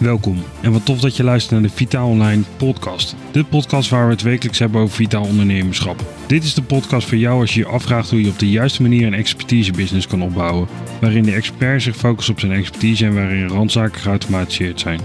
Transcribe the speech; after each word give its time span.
Welkom 0.00 0.36
en 0.62 0.72
wat 0.72 0.86
tof 0.86 1.00
dat 1.00 1.16
je 1.16 1.24
luistert 1.24 1.52
naar 1.52 1.70
de 1.70 1.76
Vitaal 1.76 2.08
Online 2.08 2.42
podcast. 2.56 3.16
De 3.32 3.44
podcast 3.44 3.90
waar 3.90 4.06
we 4.06 4.12
het 4.12 4.22
wekelijks 4.22 4.58
hebben 4.58 4.80
over 4.80 4.94
vitaal 4.94 5.24
ondernemerschap. 5.24 6.04
Dit 6.26 6.44
is 6.44 6.54
de 6.54 6.62
podcast 6.62 7.08
voor 7.08 7.18
jou 7.18 7.40
als 7.40 7.54
je 7.54 7.60
je 7.60 7.66
afvraagt 7.66 8.10
hoe 8.10 8.22
je 8.22 8.30
op 8.30 8.38
de 8.38 8.50
juiste 8.50 8.82
manier 8.82 9.06
een 9.06 9.14
expertise-business 9.14 10.06
kan 10.06 10.22
opbouwen. 10.22 10.68
Waarin 11.00 11.22
de 11.22 11.32
expert 11.32 11.82
zich 11.82 11.96
focust 11.96 12.28
op 12.28 12.40
zijn 12.40 12.52
expertise 12.52 13.06
en 13.06 13.14
waarin 13.14 13.48
randzaken 13.48 14.00
geautomatiseerd 14.00 14.80
zijn. 14.80 15.00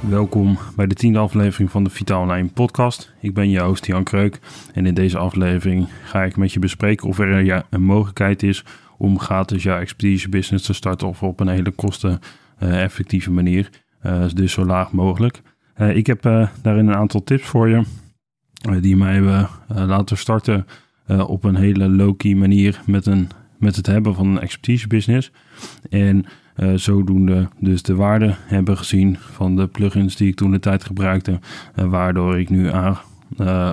Welkom 0.00 0.58
bij 0.76 0.86
de 0.86 0.94
tiende 0.94 1.18
aflevering 1.18 1.70
van 1.70 1.84
de 1.84 1.90
Vitaal 1.90 2.22
Online 2.22 2.48
podcast. 2.48 3.12
Ik 3.20 3.34
ben 3.34 3.50
je 3.50 3.60
host 3.60 3.86
Jan 3.86 4.04
Kreuk 4.04 4.38
en 4.72 4.86
in 4.86 4.94
deze 4.94 5.18
aflevering 5.18 5.88
ga 6.04 6.24
ik 6.24 6.36
met 6.36 6.52
je 6.52 6.58
bespreken 6.58 7.08
of 7.08 7.18
er 7.18 7.64
een 7.70 7.82
mogelijkheid 7.82 8.42
is 8.42 8.64
om 8.98 9.18
gratis 9.18 9.62
jouw 9.62 9.78
expertise 9.78 10.28
business 10.28 10.66
te 10.66 10.72
starten 10.72 11.08
of 11.08 11.22
op 11.22 11.40
een 11.40 11.48
hele 11.48 11.70
kosteneffectieve 11.70 13.30
manier. 13.30 13.70
Uh, 14.06 14.24
dus 14.34 14.52
zo 14.52 14.64
laag 14.64 14.92
mogelijk. 14.92 15.42
Uh, 15.76 15.96
ik 15.96 16.06
heb 16.06 16.22
daarin 16.62 16.88
een 16.88 16.94
aantal 16.94 17.24
tips 17.24 17.44
voor 17.44 17.68
je 17.68 17.82
die 18.80 18.96
mij 18.96 19.14
hebben 19.14 19.48
laten 19.68 20.16
starten 20.16 20.66
op 21.26 21.44
een 21.44 21.56
hele 21.56 21.88
low-key 21.88 22.34
manier 22.34 22.80
met, 22.86 23.06
een, 23.06 23.28
met 23.58 23.76
het 23.76 23.86
hebben 23.86 24.14
van 24.14 24.26
een 24.26 24.40
expertise 24.40 24.86
business. 24.86 25.30
En 25.90 26.24
zodoende 26.74 27.48
dus 27.58 27.82
de 27.82 27.94
waarde 27.94 28.34
hebben 28.46 28.76
gezien 28.76 29.16
van 29.18 29.56
de 29.56 29.66
plugins 29.66 30.16
die 30.16 30.28
ik 30.28 30.34
toen 30.34 30.50
de 30.50 30.58
tijd 30.58 30.84
gebruikte, 30.84 31.38
waardoor 31.74 32.38
ik 32.38 32.50
nu 32.50 32.72
aan 32.72 32.98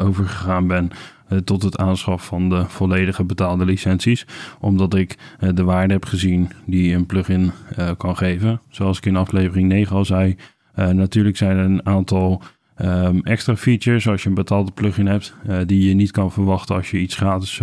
overgegaan 0.03 0.67
ben 0.67 0.91
eh, 0.91 0.97
tot 1.37 1.63
het 1.63 1.77
aanschaf 1.77 2.25
van 2.25 2.49
de 2.49 2.65
volledige 2.67 3.23
betaalde 3.23 3.65
licenties. 3.65 4.25
Omdat 4.59 4.95
ik 4.95 5.17
eh, 5.39 5.49
de 5.53 5.63
waarde 5.63 5.93
heb 5.93 6.05
gezien 6.05 6.49
die 6.65 6.95
een 6.95 7.05
plugin 7.05 7.51
eh, 7.75 7.91
kan 7.97 8.17
geven. 8.17 8.61
Zoals 8.69 8.97
ik 8.97 9.05
in 9.05 9.15
aflevering 9.15 9.67
9 9.67 9.95
al 9.95 10.05
zei. 10.05 10.35
natuurlijk 10.75 11.37
zijn 11.37 11.57
er 11.57 11.65
een 11.65 11.85
aantal 11.85 12.41
um, 12.81 13.21
extra 13.23 13.55
features 13.55 14.07
als 14.07 14.23
je 14.23 14.29
een 14.29 14.35
betaalde 14.35 14.71
plugin 14.71 15.07
hebt. 15.07 15.33
die 15.65 15.87
je 15.87 15.93
niet 15.93 16.11
kan 16.11 16.31
verwachten 16.31 16.75
als 16.75 16.91
je 16.91 16.99
iets 16.99 17.15
gratis 17.15 17.61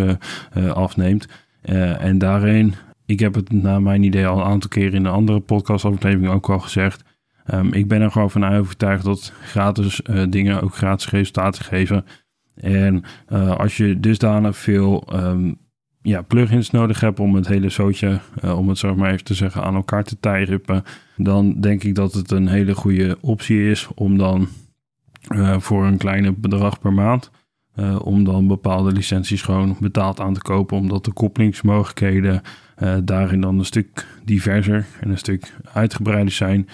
afneemt. 0.73 1.29
en 1.99 2.19
daarin, 2.19 2.75
ik 3.07 3.21
heb 3.21 3.35
het 3.35 3.53
naar 3.53 3.83
mijn 3.83 4.03
idee 4.03 4.27
al 4.27 4.39
een 4.39 4.47
aantal 4.47 4.69
keer 4.69 4.95
in 4.95 5.03
de 5.03 5.09
andere 5.09 5.41
podcastaflevering 5.41 6.33
ook 6.33 6.51
al 6.51 6.59
gezegd. 6.59 7.05
Um, 7.55 7.73
ik 7.73 7.89
ben 7.89 8.01
er 8.01 8.11
gewoon 8.11 8.31
van 8.31 8.45
overtuigd 8.45 9.05
dat 9.05 9.33
gratis 9.43 10.01
dingen 10.29 10.63
ook 10.63 10.77
gratis 10.77 11.11
resultaten 11.11 11.65
geven. 11.65 12.05
En 12.61 13.05
uh, 13.33 13.57
als 13.57 13.77
je 13.77 14.01
dusdanig 14.01 14.57
veel 14.57 15.09
um, 15.13 15.59
ja, 16.03 16.23
plugins 16.23 16.71
nodig 16.71 17.01
hebt 17.01 17.21
om 17.21 17.35
het 17.35 17.49
hele 17.49 17.69
zootje, 17.69 18.21
uh, 18.45 18.59
om 18.59 18.69
het 18.69 18.79
zo 18.79 18.95
maar 18.95 19.13
even 19.13 19.25
te 19.25 19.35
zeggen, 19.35 19.63
aan 19.63 19.75
elkaar 19.75 20.05
te 20.05 20.21
tijrippen, 20.21 20.83
dan 21.17 21.61
denk 21.61 21.83
ik 21.85 21.95
dat 21.95 22.13
het 22.13 22.31
een 22.31 22.49
hele 22.49 22.75
goede 22.75 23.19
optie 23.21 23.71
is 23.71 23.89
om 23.95 24.19
dan 24.19 24.49
uh, 25.35 25.59
voor 25.59 25.85
een 25.85 25.97
kleine 25.97 26.33
bedrag 26.33 26.79
per 26.79 26.93
maand, 26.93 27.31
om 28.03 28.25
dan 28.25 28.47
bepaalde 28.47 28.93
licenties 28.93 29.43
gewoon 29.43 29.77
betaald 29.81 30.21
aan 30.21 30.35
te 30.35 30.43
kopen, 30.43 30.77
omdat 30.77 31.05
de 31.05 31.13
koppelingsmogelijkheden 31.13 32.43
daarin 33.05 33.41
dan 33.41 33.59
een 33.59 33.65
stuk 33.65 34.07
diverser 34.25 34.87
en 35.01 35.11
een 35.11 35.19
stuk 35.19 35.55
uitgebreider 35.73 36.33
zijn. 36.33 36.69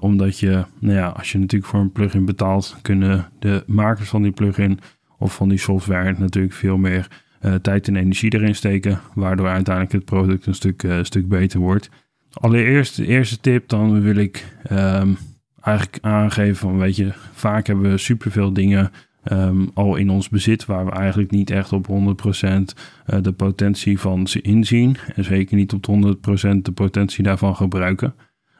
omdat 0.00 0.38
je, 0.38 0.64
nou 0.78 0.94
ja, 0.94 1.08
als 1.08 1.32
je 1.32 1.38
natuurlijk 1.38 1.70
voor 1.70 1.80
een 1.80 1.92
plugin 1.92 2.24
betaalt, 2.24 2.76
kunnen 2.82 3.28
de 3.38 3.64
makers 3.66 4.08
van 4.08 4.22
die 4.22 4.32
plugin 4.32 4.78
of 5.18 5.34
van 5.34 5.48
die 5.48 5.58
software 5.58 6.14
natuurlijk 6.18 6.54
veel 6.54 6.76
meer 6.76 7.08
uh, 7.42 7.54
tijd 7.54 7.88
en 7.88 7.96
energie 7.96 8.34
erin 8.34 8.54
steken, 8.54 9.00
waardoor 9.14 9.48
uiteindelijk 9.48 9.94
het 9.94 10.04
product 10.04 10.46
een 10.46 10.54
stuk, 10.54 10.82
uh, 10.82 10.98
stuk 11.02 11.28
beter 11.28 11.60
wordt. 11.60 11.90
Allereerst, 12.30 12.96
de 12.96 13.06
eerste 13.06 13.40
tip, 13.40 13.68
dan 13.68 14.00
wil 14.00 14.16
ik 14.16 14.44
um, 14.72 15.16
eigenlijk 15.60 15.98
aangeven 16.04 16.56
van, 16.56 16.78
weet 16.78 16.96
je, 16.96 17.12
vaak 17.32 17.66
hebben 17.66 17.90
we 17.90 17.98
superveel 17.98 18.52
dingen 18.52 18.90
um, 19.32 19.70
al 19.74 19.96
in 19.96 20.10
ons 20.10 20.28
bezit, 20.28 20.64
waar 20.64 20.84
we 20.84 20.90
eigenlijk 20.90 21.30
niet 21.30 21.50
echt 21.50 21.72
op 21.72 21.86
100% 21.86 21.92
uh, 21.92 22.60
eh, 23.06 23.22
de 23.22 23.32
potentie 23.32 24.00
van 24.00 24.26
inzien. 24.42 24.96
En 25.14 25.24
zeker 25.24 25.56
niet 25.56 25.72
op 25.72 25.86
100% 25.90 26.56
de 26.62 26.72
potentie 26.74 27.24
daarvan 27.24 27.56
gebruiken. 27.56 28.14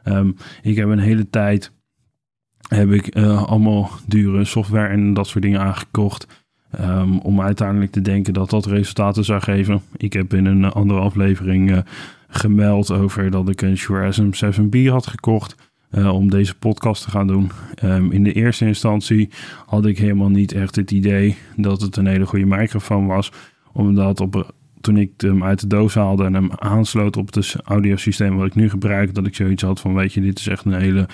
Um, 0.05 0.37
ik 0.63 0.77
heb 0.77 0.89
een 0.89 0.99
hele 0.99 1.31
tijd 1.31 1.73
heb 2.69 2.91
ik 2.91 3.17
allemaal 3.19 3.91
dure 4.07 4.45
software 4.45 4.89
en 4.89 5.15
dat 5.15 5.27
soort 5.27 5.45
dingen 5.45 5.61
aangekocht. 5.61 6.46
Um, 6.81 7.19
om 7.19 7.41
uiteindelijk 7.41 7.93
te 7.93 8.01
denken 8.01 8.33
dat 8.33 8.51
dat 8.51 8.67
resultaten 8.67 9.25
zou 9.25 9.41
geven. 9.41 9.83
Ik 9.97 10.13
heb 10.13 10.35
in 10.35 10.45
een 10.45 10.65
andere 10.65 11.01
aflevering 11.01 11.71
uh, 11.71 11.79
gemeld 12.29 12.91
over 12.91 13.31
dat 13.31 13.49
ik 13.49 13.63
een 13.63 13.77
Shure 13.77 14.15
SM7B 14.15 14.89
had 14.89 15.07
gekocht. 15.07 15.57
Uh, 15.91 16.15
om 16.15 16.31
deze 16.31 16.55
podcast 16.55 17.03
te 17.03 17.11
gaan 17.11 17.27
doen. 17.27 17.51
Um, 17.85 18.13
in 18.13 18.25
de 18.25 18.33
eerste 18.33 18.67
instantie 18.67 19.29
had 19.67 19.87
ik 19.87 19.99
helemaal 19.99 20.29
niet 20.29 20.53
echt 20.53 20.77
het 20.77 20.91
idee 20.91 21.37
dat 21.57 21.81
het 21.81 21.97
een 21.97 22.07
hele 22.07 22.27
goede 22.27 22.47
microfoon 22.47 23.07
was. 23.07 23.33
Omdat 23.73 24.21
op 24.21 24.55
toen 24.87 24.97
ik 24.97 25.11
hem 25.17 25.45
uit 25.45 25.61
de 25.61 25.67
doos 25.67 25.95
haalde 25.95 26.25
en 26.25 26.35
hem 26.35 26.51
aansloot 26.57 27.17
op 27.17 27.35
het 27.35 27.57
audiosysteem 27.65 28.37
wat 28.37 28.47
ik 28.47 28.55
nu 28.55 28.69
gebruik, 28.69 29.15
dat 29.15 29.27
ik 29.27 29.35
zoiets 29.35 29.63
had 29.63 29.81
van, 29.81 29.95
weet 29.95 30.13
je, 30.13 30.21
dit 30.21 30.39
is 30.39 30.47
echt 30.47 30.65
een 30.65 30.73
hele, 30.73 31.07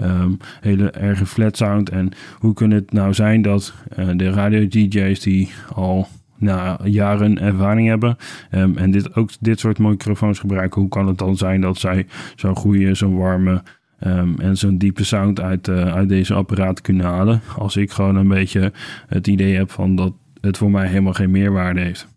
um, 0.00 0.36
hele 0.60 0.90
erge 0.90 1.26
flat 1.26 1.56
sound. 1.56 1.90
En 1.90 2.10
hoe 2.38 2.54
kan 2.54 2.70
het 2.70 2.92
nou 2.92 3.14
zijn 3.14 3.42
dat 3.42 3.74
uh, 3.98 4.08
de 4.16 4.30
radio 4.30 4.68
DJ's 4.68 5.20
die 5.20 5.50
al 5.74 6.08
nou, 6.36 6.88
jaren 6.88 7.38
ervaring 7.38 7.88
hebben 7.88 8.16
um, 8.50 8.76
en 8.76 8.90
dit, 8.90 9.14
ook 9.14 9.30
dit 9.40 9.60
soort 9.60 9.78
microfoons 9.78 10.38
gebruiken, 10.38 10.80
hoe 10.80 10.90
kan 10.90 11.06
het 11.06 11.18
dan 11.18 11.36
zijn 11.36 11.60
dat 11.60 11.78
zij 11.78 12.06
zo'n 12.36 12.56
goede, 12.56 12.94
zo'n 12.94 13.16
warme 13.16 13.62
um, 14.06 14.34
en 14.38 14.56
zo'n 14.56 14.78
diepe 14.78 15.04
sound 15.04 15.40
uit, 15.40 15.68
uh, 15.68 15.94
uit 15.94 16.08
deze 16.08 16.34
apparaat 16.34 16.80
kunnen 16.80 17.06
halen. 17.06 17.40
Als 17.56 17.76
ik 17.76 17.90
gewoon 17.90 18.16
een 18.16 18.28
beetje 18.28 18.72
het 19.06 19.26
idee 19.26 19.56
heb 19.56 19.70
van 19.70 19.96
dat 19.96 20.12
het 20.40 20.58
voor 20.58 20.70
mij 20.70 20.88
helemaal 20.88 21.12
geen 21.12 21.30
meerwaarde 21.30 21.80
heeft. 21.80 22.08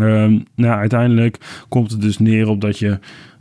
Um, 0.00 0.44
nou, 0.54 0.78
uiteindelijk 0.78 1.64
komt 1.68 1.90
het 1.90 2.00
dus 2.00 2.18
neer 2.18 2.48
op 2.48 2.60
dat 2.60 2.78
je 2.78 2.98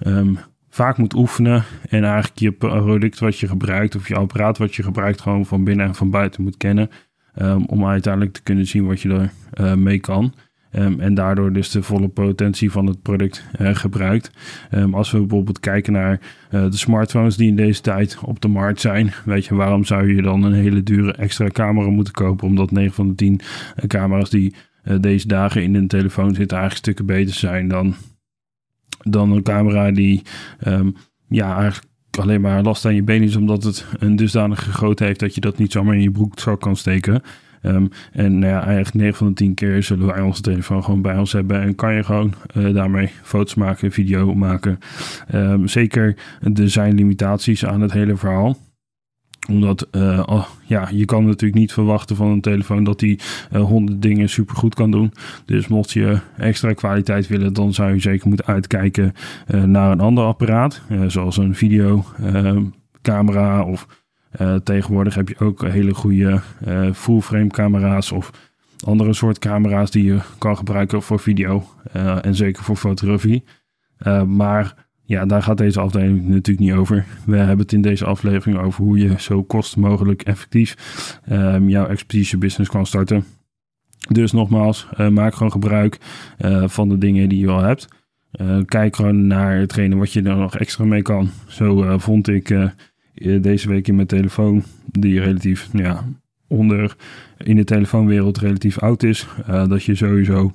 um, 0.08 0.38
vaak 0.70 0.98
moet 0.98 1.16
oefenen 1.16 1.64
en 1.90 2.04
eigenlijk 2.04 2.40
je 2.40 2.52
product 2.52 3.20
wat 3.20 3.40
je 3.40 3.48
gebruikt 3.48 3.96
of 3.96 4.08
je 4.08 4.16
apparaat 4.16 4.58
wat 4.58 4.76
je 4.76 4.84
gebruikt 4.84 5.22
gewoon 5.22 5.46
van 5.46 5.64
binnen 5.64 5.86
en 5.86 5.96
van 5.96 6.10
buiten 6.10 6.44
moet 6.44 6.58
kennen. 6.58 6.90
Um, 7.42 7.66
om 7.66 7.86
uiteindelijk 7.86 8.34
te 8.34 8.44
kunnen 8.44 8.66
zien 8.66 8.86
wat 8.86 9.02
je 9.02 9.10
er 9.10 9.32
uh, 9.62 9.74
mee 9.74 10.00
kan. 10.00 10.34
En 10.98 11.14
daardoor 11.14 11.54
dus 11.54 11.70
de 11.70 11.84
volle 11.84 12.08
potentie 12.08 12.72
van 12.72 12.86
het 12.86 13.02
product 13.02 13.46
uh, 13.62 13.76
gebruikt. 13.76 14.32
Als 14.92 15.12
we 15.12 15.20
bijvoorbeeld 15.20 15.60
kijken 15.60 15.94
naar 15.94 16.20
uh, 16.52 16.64
de 16.64 16.78
smartphones 16.78 17.38
die 17.38 17.48
in 17.48 17.56
deze 17.56 17.82
tijd 17.82 18.18
op 18.22 18.42
de 18.42 18.48
markt 18.48 18.82
zijn. 18.82 19.14
Weet 19.26 19.46
je, 19.46 19.56
waarom 19.56 19.86
zou 19.86 20.16
je 20.16 20.22
dan 20.22 20.44
een 20.44 20.54
hele 20.54 20.84
dure 20.84 21.14
extra 21.14 21.48
camera 21.48 21.90
moeten 21.90 22.14
kopen? 22.14 22.48
Omdat 22.48 22.72
9 22.72 22.94
van 22.94 23.08
de 23.08 23.16
10 23.16 23.40
camera's 23.88 24.30
die 24.30 24.56
deze 25.00 25.28
dagen 25.28 25.64
in 25.64 25.76
een 25.76 25.88
telefoon 25.88 26.36
zitten 26.36 26.58
eigenlijk 26.58 26.86
stukken 26.86 27.06
beter 27.06 27.34
zijn 27.34 27.68
dan, 27.68 27.96
dan 29.04 29.32
een 29.32 29.44
camera 29.44 29.92
die 29.92 30.22
um, 30.68 30.96
ja, 31.28 31.58
eigenlijk 31.58 31.94
alleen 32.20 32.42
maar 32.42 32.64
last 32.64 32.86
aan 32.86 32.96
je 32.96 33.04
been 33.04 33.24
is 33.24 33.36
omdat 33.36 33.64
het 33.64 33.86
een 34.00 34.16
dusdanige 34.16 34.72
grootte 34.72 35.04
heeft 35.04 35.20
dat 35.20 35.36
je 35.36 35.42
dat 35.42 35.58
niet 35.58 35.72
zomaar 35.72 35.96
in 35.96 36.02
je 36.02 36.12
broekzak 36.12 36.62
kan 36.62 36.76
steken. 36.76 37.22
Um, 37.62 37.90
en 38.12 38.40
nou 38.40 38.52
ja, 38.52 38.64
eigenlijk 38.64 38.96
9 38.96 39.18
van 39.18 39.28
de 39.28 39.34
10 39.34 39.54
keer 39.54 39.84
zullen 39.84 40.08
wij 40.08 40.22
onze 40.22 40.42
telefoon 40.42 40.84
gewoon 40.84 41.02
bij 41.02 41.18
ons 41.18 41.32
hebben. 41.32 41.62
En 41.62 41.76
kan 41.76 41.94
je 41.94 42.04
gewoon 42.04 42.34
uh, 42.58 42.74
daarmee 42.74 43.10
foto's 43.24 43.56
maken, 43.56 43.92
video 43.92 44.34
maken. 44.34 44.80
Um, 45.34 45.68
zeker 45.68 46.16
er 46.54 46.70
zijn 46.70 46.96
limitaties 46.96 47.66
aan 47.66 47.82
het 47.82 47.92
hele 47.92 48.18
verhaal 48.18 48.58
omdat 49.48 49.88
uh, 49.92 50.24
oh, 50.26 50.46
ja, 50.66 50.90
je 50.92 51.06
kan 51.06 51.26
natuurlijk 51.26 51.60
niet 51.60 51.74
verwachten 51.74 52.16
van 52.16 52.28
een 52.28 52.42
telefoon 52.42 52.84
dat 52.84 53.00
die 53.00 53.20
uh, 53.54 53.62
honderd 53.62 54.02
dingen 54.02 54.30
super 54.30 54.56
goed 54.56 54.76
kan 54.76 54.92
doen. 54.92 55.14
Dus 55.46 55.68
mocht 55.68 55.92
je 55.92 56.20
extra 56.38 56.74
kwaliteit 56.74 57.28
willen, 57.28 57.54
dan 57.54 57.74
zou 57.74 57.94
je 57.94 58.00
zeker 58.00 58.28
moeten 58.28 58.46
uitkijken 58.46 59.14
uh, 59.48 59.64
naar 59.64 59.92
een 59.92 60.00
ander 60.00 60.24
apparaat. 60.24 60.82
zoals 61.08 61.38
een 61.38 61.56
videocamera 61.56 63.64
of 63.64 64.04
tegenwoordig 64.64 65.16
heb 65.16 65.30
je 65.30 65.40
ook 65.40 65.68
hele 65.68 65.94
goede 65.94 66.42
full 66.94 67.22
frame 67.22 67.48
camera's 67.48 68.12
of 68.12 68.32
andere 68.86 69.14
soort 69.14 69.40
camera's 69.40 69.92
die 69.92 70.04
je 70.04 70.20
kan 70.38 70.58
gebruiken 70.58 71.02
voor 71.02 71.20
video 71.20 71.68
en 72.22 72.36
zeker 72.36 72.64
voor 72.64 72.76
fotografie. 72.76 73.44
maar 74.28 74.86
ja, 75.08 75.26
daar 75.26 75.44
gaat 75.44 75.58
deze 75.58 75.80
afdeling 75.80 76.28
natuurlijk 76.28 76.60
niet 76.60 76.74
over. 76.74 77.06
We 77.26 77.38
hebben 77.38 77.60
het 77.60 77.74
in 77.74 77.82
deze 77.82 78.06
aflevering 78.06 78.60
over 78.60 78.84
hoe 78.84 78.98
je 79.00 79.14
zo 79.18 79.44
kost 79.44 79.78
mogelijk 79.78 80.22
effectief 80.22 80.76
um, 81.32 81.70
jouw 81.70 81.88
expertise 81.88 82.38
business 82.38 82.70
kan 82.70 82.86
starten. 82.86 83.26
Dus 84.10 84.32
nogmaals, 84.32 84.88
uh, 85.00 85.08
maak 85.08 85.34
gewoon 85.34 85.52
gebruik 85.52 85.98
uh, 86.40 86.68
van 86.68 86.90
de 86.90 86.98
dingen 86.98 87.30
die 87.30 87.40
je 87.40 87.50
al 87.50 87.62
hebt. 87.62 87.88
Uh, 88.42 88.58
kijk 88.66 88.96
gewoon 88.96 89.28
naar 89.28 89.58
hetgene 89.58 89.96
wat 89.96 90.14
je 90.14 90.22
er 90.22 90.36
nog 90.36 90.58
extra 90.58 90.86
mee 90.86 91.02
kan. 91.02 91.30
Zo 91.48 91.98
vond 91.98 92.28
ik 92.28 92.56
deze 93.42 93.70
week 93.70 93.88
in 93.88 93.96
mijn 93.96 94.08
telefoon, 94.08 94.64
die 94.86 95.20
relatief 95.20 95.70
ja, 95.74 96.06
onder 96.48 96.96
in 97.38 97.56
de 97.56 97.64
telefoonwereld 97.64 98.38
relatief 98.38 98.80
oud 98.80 99.04
is, 99.04 99.28
dat 99.46 99.84
je 99.84 99.96
sowieso 99.96 100.52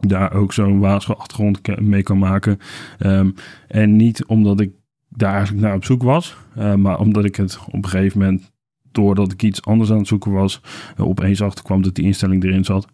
daar 0.00 0.32
ook 0.32 0.52
zo'n 0.52 0.78
wazige 0.78 1.14
achtergrond 1.14 1.80
mee 1.80 2.02
kan 2.02 2.18
maken. 2.18 2.58
Ehm, 2.98 3.30
en 3.68 3.96
niet 3.96 4.24
omdat 4.24 4.60
ik 4.60 4.70
daar 5.16 5.34
eigenlijk 5.34 5.66
naar 5.66 5.74
op 5.74 5.84
zoek 5.84 6.02
was, 6.02 6.36
uh, 6.58 6.74
maar 6.74 6.98
omdat 6.98 7.24
ik 7.24 7.36
het 7.36 7.58
op 7.66 7.84
een 7.84 7.88
gegeven 7.88 8.18
moment, 8.18 8.52
doordat 8.92 9.32
ik 9.32 9.42
iets 9.42 9.64
anders 9.64 9.90
aan 9.90 9.98
het 9.98 10.06
zoeken 10.06 10.32
was, 10.32 10.60
uh, 10.98 11.06
opeens 11.06 11.42
achterkwam 11.42 11.82
dat 11.82 11.94
die 11.94 12.04
instelling 12.04 12.44
erin 12.44 12.64
zat. 12.64 12.86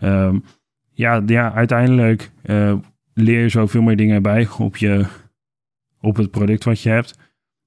Um, 0.00 0.44
ja, 0.90 1.22
ja, 1.26 1.52
uiteindelijk 1.52 2.30
uh, 2.44 2.74
leer 3.14 3.40
je 3.40 3.48
zoveel 3.48 3.82
meer 3.82 3.96
dingen 3.96 4.22
bij 4.22 4.48
op, 4.58 4.76
je, 4.76 5.06
op 6.00 6.16
het 6.16 6.30
product 6.30 6.64
wat 6.64 6.80
je 6.80 6.88
hebt. 6.88 7.18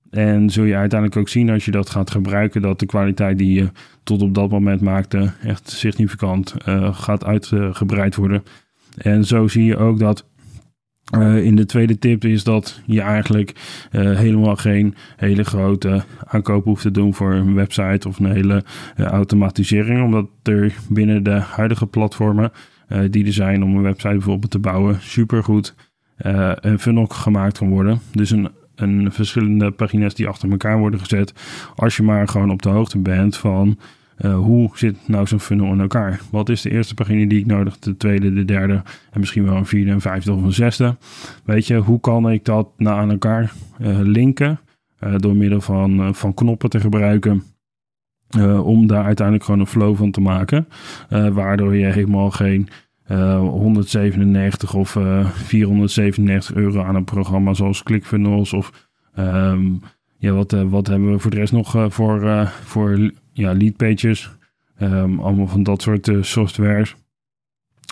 En 0.09 0.49
zul 0.49 0.63
je 0.63 0.75
uiteindelijk 0.75 1.19
ook 1.19 1.29
zien 1.29 1.49
als 1.49 1.65
je 1.65 1.71
dat 1.71 1.89
gaat 1.89 2.11
gebruiken, 2.11 2.61
dat 2.61 2.79
de 2.79 2.85
kwaliteit 2.85 3.37
die 3.37 3.53
je 3.53 3.69
tot 4.03 4.21
op 4.21 4.33
dat 4.33 4.49
moment 4.49 4.81
maakte 4.81 5.31
echt 5.43 5.69
significant 5.69 6.55
gaat 6.91 7.25
uitgebreid 7.25 8.15
worden. 8.15 8.43
En 8.97 9.25
zo 9.25 9.47
zie 9.47 9.65
je 9.65 9.77
ook 9.77 9.99
dat 9.99 10.25
uh, 11.17 11.45
in 11.45 11.55
de 11.55 11.65
tweede 11.65 11.99
tip 11.99 12.25
is 12.25 12.43
dat 12.43 12.81
je 12.85 13.01
eigenlijk 13.01 13.55
uh, 13.91 14.17
helemaal 14.17 14.55
geen 14.55 14.95
hele 15.15 15.43
grote 15.43 16.03
aankoop 16.25 16.63
hoeft 16.63 16.81
te 16.81 16.91
doen 16.91 17.13
voor 17.13 17.33
een 17.33 17.53
website 17.53 18.07
of 18.07 18.19
een 18.19 18.31
hele 18.31 18.63
uh, 18.97 19.05
automatisering, 19.05 20.03
omdat 20.03 20.27
er 20.43 20.73
binnen 20.89 21.23
de 21.23 21.31
huidige 21.31 21.85
platformen 21.85 22.51
die 23.09 23.25
er 23.25 23.33
zijn 23.33 23.63
om 23.63 23.75
een 23.75 23.81
website 23.81 24.13
bijvoorbeeld 24.13 24.51
te 24.51 24.59
bouwen, 24.59 24.97
supergoed 25.01 25.75
een 26.55 26.79
funnel 26.79 27.05
gemaakt 27.05 27.57
kan 27.57 27.69
worden. 27.69 27.99
Dus 28.11 28.31
een, 28.31 28.49
een 28.75 29.11
verschillende 29.11 29.71
pagina's 29.71 30.13
die 30.13 30.27
achter 30.27 30.51
elkaar 30.51 30.79
worden 30.79 30.99
gezet, 30.99 31.33
als 31.75 31.97
je 31.97 32.03
maar 32.03 32.27
gewoon 32.27 32.51
op 32.51 32.61
de 32.61 32.69
hoogte 32.69 32.97
bent 32.97 33.37
van 33.37 33.77
uh, 34.21 34.37
hoe 34.37 34.69
zit 34.73 35.07
nou 35.07 35.27
zo'n 35.27 35.39
funnel 35.39 35.71
in 35.71 35.79
elkaar? 35.79 36.21
Wat 36.31 36.49
is 36.49 36.61
de 36.61 36.71
eerste 36.71 36.93
pagina 36.93 37.29
die 37.29 37.39
ik 37.39 37.45
nodig, 37.45 37.79
de 37.79 37.97
tweede, 37.97 38.33
de 38.33 38.45
derde 38.45 38.81
en 39.11 39.19
misschien 39.19 39.43
wel 39.43 39.55
een 39.55 39.65
vierde, 39.65 39.91
een 39.91 40.01
vijfde 40.01 40.33
of 40.33 40.43
een 40.43 40.53
zesde? 40.53 40.97
Weet 41.43 41.67
je, 41.67 41.75
hoe 41.75 41.99
kan 41.99 42.31
ik 42.31 42.45
dat 42.45 42.69
nou 42.77 42.99
aan 42.99 43.11
elkaar 43.11 43.53
uh, 43.81 43.99
linken 43.99 44.59
uh, 45.03 45.13
door 45.17 45.35
middel 45.35 45.61
van, 45.61 46.15
van 46.15 46.33
knoppen 46.33 46.69
te 46.69 46.79
gebruiken? 46.79 47.43
om 48.63 48.87
daar 48.87 49.03
uiteindelijk 49.03 49.45
gewoon 49.45 49.59
een 49.59 49.67
flow 49.67 49.95
van 49.95 50.11
te 50.11 50.21
maken, 50.21 50.67
waardoor 51.09 51.75
je 51.75 51.85
helemaal 51.85 52.31
geen 52.31 52.69
197 53.07 54.73
of 54.73 54.97
497 55.33 56.55
euro 56.55 56.83
aan 56.83 56.95
een 56.95 57.03
programma 57.03 57.53
zoals 57.53 57.83
ClickFunnels 57.83 58.53
of 58.53 58.89
um, 59.17 59.81
ja, 60.19 60.31
wat, 60.31 60.51
wat 60.51 60.87
hebben 60.87 61.11
we 61.11 61.19
voor 61.19 61.31
de 61.31 61.37
rest 61.37 61.53
nog 61.53 61.71
voor, 61.89 62.49
voor 62.63 63.11
ja, 63.33 63.53
leadpages. 63.53 64.37
Um, 64.81 65.19
allemaal 65.19 65.47
van 65.47 65.63
dat 65.63 65.81
soort 65.81 66.09
softwares. 66.21 66.95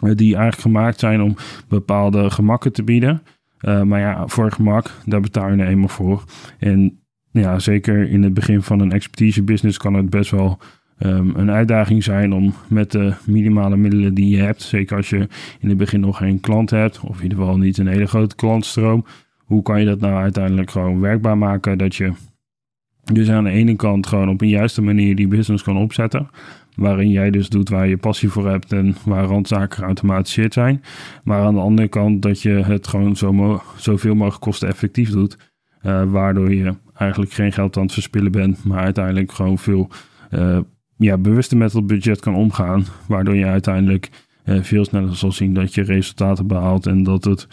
Die 0.01 0.35
eigenlijk 0.35 0.61
gemaakt 0.61 0.99
zijn 0.99 1.21
om 1.21 1.35
bepaalde 1.67 2.29
gemakken 2.29 2.73
te 2.73 2.83
bieden. 2.83 3.21
Maar 3.61 3.99
ja, 3.99 4.27
voor 4.27 4.51
gemak, 4.51 4.91
daar 5.05 5.21
betaal 5.21 5.51
je 5.51 5.61
er 5.61 5.67
eenmaal 5.67 5.87
voor. 5.87 6.23
En 6.59 6.99
ja, 7.31 7.59
zeker 7.59 8.09
in 8.09 8.23
het 8.23 8.33
begin 8.33 8.61
van 8.61 8.79
een 8.79 8.91
expertise 8.91 9.43
business 9.43 9.77
kan 9.77 9.93
het 9.93 10.09
best 10.09 10.31
wel 10.31 10.59
um, 10.99 11.35
een 11.35 11.51
uitdaging 11.51 12.03
zijn 12.03 12.33
om 12.33 12.53
met 12.67 12.91
de 12.91 13.13
minimale 13.25 13.77
middelen 13.77 14.13
die 14.13 14.29
je 14.29 14.41
hebt, 14.41 14.61
zeker 14.61 14.97
als 14.97 15.09
je 15.09 15.27
in 15.59 15.69
het 15.69 15.77
begin 15.77 15.99
nog 15.99 16.17
geen 16.17 16.39
klant 16.39 16.69
hebt, 16.69 16.99
of 16.99 17.17
in 17.17 17.23
ieder 17.23 17.37
geval 17.37 17.57
niet 17.57 17.77
een 17.77 17.87
hele 17.87 18.07
grote 18.07 18.35
klantstroom, 18.35 19.05
hoe 19.47 19.61
kan 19.61 19.79
je 19.79 19.85
dat 19.85 19.99
nou 19.99 20.13
uiteindelijk 20.13 20.71
gewoon 20.71 20.99
werkbaar 20.99 21.37
maken 21.37 21.77
dat 21.77 21.95
je 21.95 22.13
dus 23.13 23.29
aan 23.29 23.43
de 23.43 23.49
ene 23.49 23.75
kant 23.75 24.07
gewoon 24.07 24.29
op 24.29 24.41
een 24.41 24.49
juiste 24.49 24.81
manier 24.81 25.15
die 25.15 25.27
business 25.27 25.63
kan 25.63 25.77
opzetten. 25.77 26.29
Waarin 26.75 27.09
jij 27.09 27.29
dus 27.29 27.49
doet 27.49 27.69
waar 27.69 27.87
je 27.87 27.97
passie 27.97 28.29
voor 28.29 28.47
hebt 28.49 28.73
en 28.73 28.95
waar 29.05 29.23
randzaken 29.23 29.77
geautomatiseerd 29.77 30.53
zijn. 30.53 30.83
Maar 31.23 31.41
aan 31.41 31.53
de 31.53 31.59
andere 31.59 31.87
kant 31.87 32.21
dat 32.21 32.41
je 32.41 32.49
het 32.49 32.87
gewoon 32.87 33.15
zo 33.15 33.61
zoveel 33.77 34.15
mogelijk 34.15 34.41
kosteneffectief 34.41 35.09
doet. 35.09 35.37
Uh, 35.83 36.03
waardoor 36.03 36.53
je 36.53 36.73
eigenlijk 36.93 37.31
geen 37.31 37.51
geld 37.51 37.77
aan 37.77 37.83
het 37.83 37.93
verspillen 37.93 38.31
bent, 38.31 38.63
maar 38.63 38.83
uiteindelijk 38.83 39.31
gewoon 39.31 39.57
veel 39.57 39.89
uh, 40.31 40.59
ja, 40.97 41.17
bewuster 41.17 41.57
met 41.57 41.73
het 41.73 41.87
budget 41.87 42.19
kan 42.19 42.35
omgaan. 42.35 42.85
Waardoor 43.07 43.35
je 43.35 43.45
uiteindelijk 43.45 44.09
uh, 44.45 44.61
veel 44.61 44.85
sneller 44.85 45.15
zal 45.15 45.31
zien 45.31 45.53
dat 45.53 45.73
je 45.73 45.81
resultaten 45.81 46.47
behaalt 46.47 46.85
en 46.85 47.03
dat 47.03 47.23
het 47.23 47.47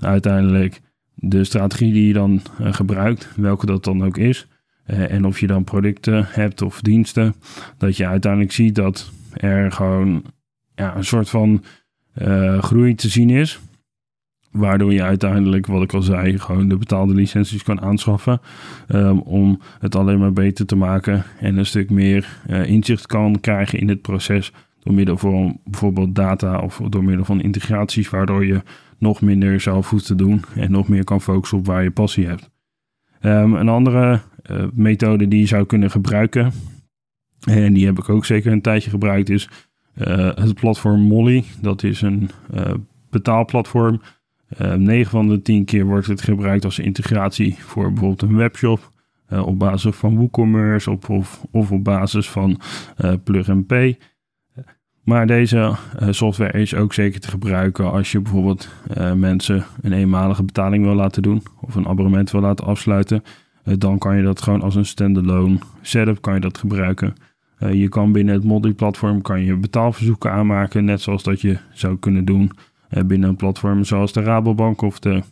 uiteindelijk 0.00 0.80
de 1.20 1.44
strategie 1.44 1.92
die 1.92 2.06
je 2.06 2.12
dan 2.12 2.40
gebruikt, 2.58 3.28
welke 3.36 3.66
dat 3.66 3.84
dan 3.84 4.04
ook 4.04 4.16
is, 4.16 4.46
uh, 4.86 5.12
en 5.12 5.24
of 5.24 5.40
je 5.40 5.46
dan 5.46 5.64
producten 5.64 6.26
hebt 6.28 6.62
of 6.62 6.80
diensten, 6.80 7.34
dat 7.78 7.96
je 7.96 8.06
uiteindelijk 8.06 8.52
ziet 8.52 8.74
dat 8.74 9.10
er 9.32 9.72
gewoon 9.72 10.22
ja, 10.74 10.96
een 10.96 11.04
soort 11.04 11.30
van 11.30 11.64
uh, 12.22 12.62
groei 12.62 12.94
te 12.94 13.08
zien 13.08 13.30
is. 13.30 13.60
Waardoor 14.50 14.92
je 14.92 15.02
uiteindelijk, 15.02 15.66
wat 15.66 15.82
ik 15.82 15.92
al 15.92 16.02
zei, 16.02 16.38
gewoon 16.38 16.68
de 16.68 16.76
betaalde 16.76 17.14
licenties 17.14 17.62
kan 17.62 17.80
aanschaffen. 17.80 18.40
Um, 18.88 19.18
om 19.18 19.60
het 19.78 19.94
alleen 19.94 20.18
maar 20.18 20.32
beter 20.32 20.66
te 20.66 20.76
maken 20.76 21.24
en 21.40 21.56
een 21.56 21.66
stuk 21.66 21.90
meer 21.90 22.40
inzicht 22.46 23.06
kan 23.06 23.40
krijgen 23.40 23.78
in 23.78 23.88
het 23.88 24.02
proces. 24.02 24.52
Door 24.82 24.94
middel 24.94 25.16
van 25.16 25.60
bijvoorbeeld 25.64 26.14
data 26.14 26.58
of 26.58 26.80
door 26.88 27.04
middel 27.04 27.24
van 27.24 27.40
integraties, 27.40 28.10
waardoor 28.10 28.46
je 28.46 28.62
nog 28.98 29.20
minder 29.20 29.60
zelf 29.60 29.90
hoeft 29.90 30.06
te 30.06 30.14
doen 30.14 30.44
en 30.54 30.70
nog 30.70 30.88
meer 30.88 31.04
kan 31.04 31.20
focussen 31.20 31.58
op 31.58 31.66
waar 31.66 31.82
je 31.82 31.90
passie 31.90 32.26
hebt. 32.26 32.50
Um, 33.20 33.54
een 33.54 33.68
andere 33.68 34.20
uh, 34.50 34.64
methode 34.72 35.28
die 35.28 35.40
je 35.40 35.46
zou 35.46 35.66
kunnen 35.66 35.90
gebruiken, 35.90 36.52
en 37.40 37.72
die 37.72 37.86
heb 37.86 37.98
ik 37.98 38.08
ook 38.08 38.24
zeker 38.24 38.52
een 38.52 38.60
tijdje 38.60 38.90
gebruikt, 38.90 39.30
is 39.30 39.48
uh, 39.94 40.34
het 40.34 40.54
platform 40.54 41.00
Molly. 41.00 41.44
Dat 41.60 41.82
is 41.82 42.02
een 42.02 42.30
uh, 42.54 42.74
betaalplatform. 43.10 44.00
9 44.76 45.10
van 45.10 45.28
de 45.28 45.42
10 45.42 45.64
keer 45.64 45.84
wordt 45.84 46.06
het 46.06 46.22
gebruikt 46.22 46.64
als 46.64 46.78
integratie 46.78 47.56
voor 47.58 47.88
bijvoorbeeld 47.92 48.22
een 48.22 48.36
webshop. 48.36 48.92
op 49.28 49.58
basis 49.58 49.96
van 49.96 50.16
WooCommerce 50.16 50.90
of, 50.90 51.10
of, 51.10 51.44
of 51.50 51.70
op 51.70 51.84
basis 51.84 52.30
van 52.30 52.60
Plug 53.24 53.48
and 53.48 53.66
Pay. 53.66 53.98
Maar 55.08 55.26
deze 55.26 55.74
software 56.10 56.60
is 56.60 56.74
ook 56.74 56.94
zeker 56.94 57.20
te 57.20 57.28
gebruiken 57.28 57.90
als 57.90 58.12
je 58.12 58.20
bijvoorbeeld 58.20 58.68
mensen 59.16 59.64
een 59.80 59.92
eenmalige 59.92 60.42
betaling 60.42 60.84
wil 60.84 60.94
laten 60.94 61.22
doen 61.22 61.42
of 61.60 61.74
een 61.74 61.88
abonnement 61.88 62.30
wil 62.30 62.40
laten 62.40 62.64
afsluiten. 62.64 63.22
Eh, 63.64 63.74
dan 63.78 63.98
kan 63.98 64.16
je 64.16 64.22
dat 64.22 64.42
gewoon 64.42 64.62
als 64.62 64.74
een 64.74 64.86
standalone 64.86 65.58
setup 65.82 66.20
kan 66.20 66.34
je 66.34 66.40
dat 66.40 66.58
gebruiken. 66.58 67.14
Je 67.70 67.88
kan 67.88 68.12
binnen 68.12 68.34
het 68.34 68.44
Molly-platform 68.44 69.22
kan 69.22 69.44
je 69.44 69.56
betaalverzoeken 69.56 70.32
aanmaken, 70.32 70.84
net 70.84 71.00
zoals 71.00 71.22
dat 71.22 71.40
je 71.40 71.58
zou 71.72 71.98
kunnen 71.98 72.24
doen 72.24 72.50
binnen 73.06 73.28
een 73.28 73.36
platform 73.36 73.84
zoals 73.84 74.12
de 74.12 74.22
Rabobank 74.22 74.82
of 74.82 74.98
de 74.98 75.22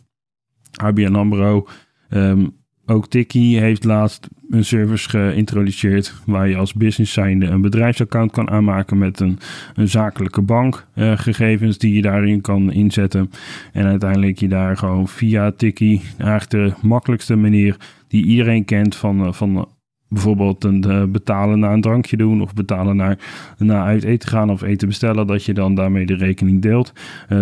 ABN 0.81 1.15
AMRO. 1.15 1.67
Um, 2.09 2.56
ook 2.87 3.07
Tiki 3.07 3.59
heeft 3.59 3.83
laatst 3.83 4.27
een 4.49 4.65
service 4.65 5.09
geïntroduceerd 5.09 6.13
waar 6.25 6.49
je 6.49 6.55
als 6.55 6.73
business 6.73 7.13
zijnde 7.13 7.45
een 7.45 7.61
bedrijfsaccount 7.61 8.31
kan 8.31 8.49
aanmaken 8.49 8.97
met 8.97 9.19
een, 9.19 9.39
een 9.75 9.87
zakelijke 9.87 10.41
bank. 10.41 10.87
Uh, 10.95 11.17
gegevens 11.17 11.77
die 11.77 11.93
je 11.93 12.01
daarin 12.01 12.41
kan 12.41 12.71
inzetten. 12.71 13.31
En 13.73 13.85
uiteindelijk 13.85 14.39
je 14.39 14.47
daar 14.47 14.77
gewoon 14.77 15.07
via 15.07 15.51
Tiki, 15.51 16.01
eigenlijk 16.17 16.49
de 16.49 16.87
makkelijkste 16.87 17.35
manier 17.35 17.77
die 18.07 18.25
iedereen 18.25 18.65
kent 18.65 18.95
van, 18.95 19.25
eh, 19.25 19.33
van 19.33 19.55
eh, 19.55 19.63
bijvoorbeeld 20.09 20.63
een, 20.63 21.11
betalen 21.11 21.59
naar 21.59 21.73
een 21.73 21.81
drankje 21.81 22.17
doen 22.17 22.41
of 22.41 22.53
betalen 22.53 22.95
naar, 22.95 23.17
naar 23.57 23.83
uit 23.83 24.03
eten 24.03 24.29
gaan 24.29 24.49
of 24.49 24.61
eten 24.61 24.87
bestellen, 24.87 25.27
dat 25.27 25.43
je 25.43 25.53
dan 25.53 25.75
daarmee 25.75 26.05
de 26.05 26.15
rekening 26.15 26.61
deelt. 26.61 26.93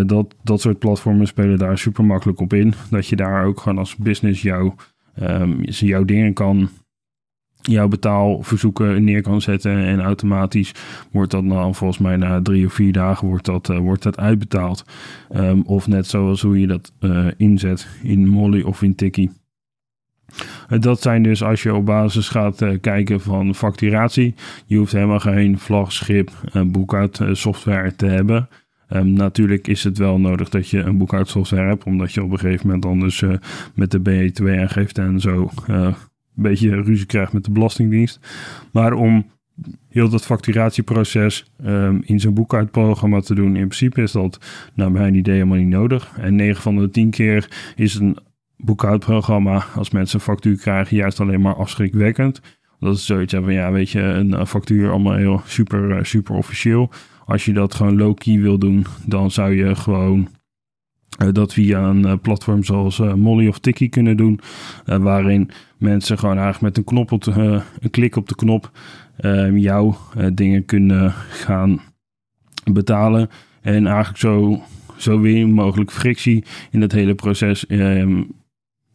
dat, 0.05 0.35
dat 0.43 0.61
soort 0.61 0.79
platformen 0.79 1.27
spelen 1.27 1.57
daar 1.57 1.77
super 1.77 2.05
makkelijk 2.05 2.39
op 2.39 2.53
in. 2.53 2.73
Dat 2.89 3.07
je 3.07 3.15
daar 3.15 3.45
ook 3.45 3.59
gewoon 3.59 3.77
als 3.77 3.95
business 3.95 4.41
jouw 4.41 4.75
um, 5.22 5.57
jouw 5.63 6.03
dingen 6.03 6.34
kan, 6.34 6.69
jouw 7.62 7.88
betaalverzoeken 7.88 9.03
neer 9.03 9.22
kan 9.22 9.41
zetten 9.41 9.77
en 9.77 10.01
automatisch 10.01 10.72
wordt 11.12 11.31
dat 11.31 11.48
dan 11.48 11.75
volgens 11.75 12.00
mij 12.00 12.15
na 12.15 12.41
drie 12.41 12.65
of 12.65 12.74
vier 12.74 12.93
dagen 12.93 13.27
wordt 13.27 13.45
dat, 13.45 13.69
uh, 13.69 13.77
wordt 13.77 14.03
dat 14.03 14.17
uitbetaald. 14.17 14.86
Um, 15.36 15.62
of 15.62 15.88
net 15.88 16.07
zoals 16.07 16.41
hoe 16.41 16.60
je 16.60 16.67
dat 16.67 16.91
uh, 17.00 17.27
inzet 17.38 17.88
in 18.03 18.27
Molly 18.27 18.62
of 18.62 18.81
in 18.81 18.95
Tiki. 18.95 19.29
Uh, 20.69 20.79
dat 20.79 21.01
zijn 21.01 21.24
dus 21.24 21.43
als 21.43 21.63
je 21.63 21.74
op 21.74 21.86
basis 21.86 22.29
gaat 22.29 22.65
kijken 22.81 23.22
van 23.22 23.55
facturatie. 23.55 24.36
Je 24.65 24.77
hoeft 24.77 24.91
helemaal 24.91 25.19
geen 25.19 25.60
vlagschip, 25.60 26.31
boekhoudsoftware 26.65 27.95
te 27.95 28.05
hebben. 28.05 28.48
Um, 28.89 29.13
natuurlijk 29.13 29.68
is 29.68 29.84
het 29.84 29.98
wel 29.98 30.20
nodig 30.20 30.50
dat 30.50 30.70
je 30.70 30.80
een 30.80 30.98
boekhoudsoftware 30.98 31.68
hebt, 31.68 31.84
omdat 31.84 32.13
je 32.13 32.24
op 32.24 32.32
een 32.32 32.39
gegeven 32.39 32.65
moment 32.65 32.86
anders 32.86 33.22
uh, 33.22 33.34
met 33.75 33.92
de 33.92 34.00
BE2 34.00 34.60
aangeeft 34.60 34.98
en 34.98 35.20
zo 35.20 35.50
uh, 35.70 35.75
een 35.75 35.96
beetje 36.44 36.82
ruzie 36.82 37.06
krijgt 37.06 37.34
met 37.34 37.44
de 37.44 37.51
Belastingdienst. 37.51 38.20
Maar 38.72 38.94
om 38.94 39.25
heel 39.89 40.10
dat 40.10 40.25
facturatieproces 40.25 41.51
um, 41.65 42.01
in 42.06 42.20
zo'n 42.20 42.34
boekhoudprogramma 42.34 43.20
te 43.20 43.36
doen, 43.36 43.56
in 43.56 43.68
principe 43.68 44.01
is 44.01 44.12
dat 44.12 44.39
naar 44.74 44.92
mijn 44.92 45.15
idee 45.15 45.34
helemaal 45.34 45.58
niet 45.58 45.68
nodig. 45.68 46.18
En 46.18 46.36
9 46.36 46.62
van 46.62 46.75
de 46.75 46.89
10 46.89 47.10
keer 47.10 47.74
is 47.75 47.96
een 47.96 48.18
boekhoudprogramma, 48.58 49.65
als 49.75 49.89
mensen 49.89 50.20
een 50.20 50.25
factuur 50.25 50.58
krijgen, 50.58 50.98
juist 50.98 51.20
alleen 51.20 51.42
maar 51.42 51.56
afschrikwekkend. 51.56 52.42
Dat 52.79 52.96
is 52.96 53.05
zoiets 53.05 53.34
van, 53.34 53.53
ja, 53.53 53.72
weet 53.72 53.89
je, 53.89 54.01
een 54.01 54.48
factuur 54.48 54.89
allemaal 54.89 55.15
heel 55.15 55.41
super, 55.46 56.05
super 56.05 56.36
officieel 56.36 56.91
als 57.25 57.46
je 57.46 57.53
dat 57.53 57.75
gewoon 57.75 57.98
low-key 57.98 58.39
wil 58.39 58.58
doen, 58.58 58.86
dan 59.05 59.32
zou 59.32 59.55
je 59.55 59.75
gewoon 59.75 60.27
dat 61.32 61.53
via 61.53 61.84
een 61.84 62.20
platform 62.20 62.63
zoals 62.63 63.00
Molly 63.00 63.48
of 63.48 63.60
Tiki 63.60 63.89
kunnen 63.89 64.17
doen. 64.17 64.39
waarin 64.86 65.50
mensen 65.77 66.17
gewoon 66.17 66.38
eigenlijk 66.38 66.63
met 66.63 66.77
een, 66.77 66.84
knop 66.84 67.12
op 67.12 67.24
de, 67.24 67.62
een 67.79 67.89
klik 67.89 68.15
op 68.15 68.27
de 68.27 68.36
knop 68.36 68.72
jouw 69.53 69.98
dingen 70.34 70.65
kunnen 70.65 71.12
gaan 71.29 71.82
betalen. 72.72 73.29
En 73.62 73.88
eigenlijk 73.88 74.17
zo, 74.17 74.62
zo 74.98 75.20
weer 75.20 75.48
mogelijk 75.48 75.91
frictie 75.91 76.44
in 76.72 76.82
het 76.82 76.91
hele 76.91 77.15
proces. 77.15 77.65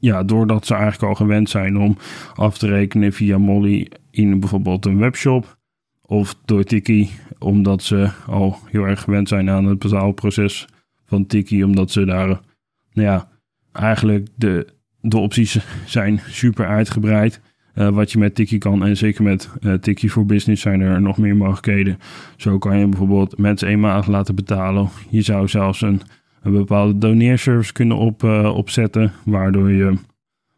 Ja, 0.00 0.22
doordat 0.22 0.66
ze 0.66 0.74
eigenlijk 0.74 1.02
al 1.02 1.14
gewend 1.14 1.50
zijn 1.50 1.78
om 1.78 1.96
af 2.34 2.58
te 2.58 2.66
rekenen 2.66 3.12
via 3.12 3.38
Molly 3.38 3.90
in 4.10 4.40
bijvoorbeeld 4.40 4.86
een 4.86 4.98
webshop. 4.98 5.58
Of 6.02 6.36
door 6.44 6.64
Tiki, 6.64 7.10
omdat 7.38 7.82
ze 7.82 8.10
al 8.26 8.58
heel 8.66 8.84
erg 8.84 9.00
gewend 9.00 9.28
zijn 9.28 9.50
aan 9.50 9.64
het 9.64 9.78
betaalproces 9.78 10.68
van 11.06 11.26
Tiki. 11.26 11.64
Omdat 11.64 11.90
ze 11.90 12.04
daar, 12.04 12.26
nou 12.26 13.08
ja, 13.08 13.28
eigenlijk 13.72 14.28
de, 14.34 14.66
de 15.00 15.18
opties 15.18 15.58
zijn 15.86 16.20
super 16.28 16.66
uitgebreid. 16.66 17.40
Uh, 17.74 17.88
wat 17.88 18.12
je 18.12 18.18
met 18.18 18.34
Tiki 18.34 18.58
kan. 18.58 18.84
En 18.84 18.96
zeker 18.96 19.22
met 19.22 19.50
uh, 19.60 19.74
Tiki 19.74 20.08
voor 20.08 20.26
Business 20.26 20.62
zijn 20.62 20.80
er 20.80 21.02
nog 21.02 21.18
meer 21.18 21.36
mogelijkheden. 21.36 21.98
Zo 22.36 22.58
kan 22.58 22.78
je 22.78 22.86
bijvoorbeeld 22.86 23.38
mensen 23.38 23.68
eenmalig 23.68 24.06
laten 24.06 24.34
betalen. 24.34 24.88
Je 25.08 25.22
zou 25.22 25.48
zelfs 25.48 25.80
een, 25.80 26.00
een 26.42 26.52
bepaalde 26.52 26.98
doneerservice 26.98 27.72
kunnen 27.72 27.96
op, 27.96 28.22
uh, 28.22 28.56
opzetten. 28.56 29.12
Waardoor 29.24 29.70
je, 29.70 29.94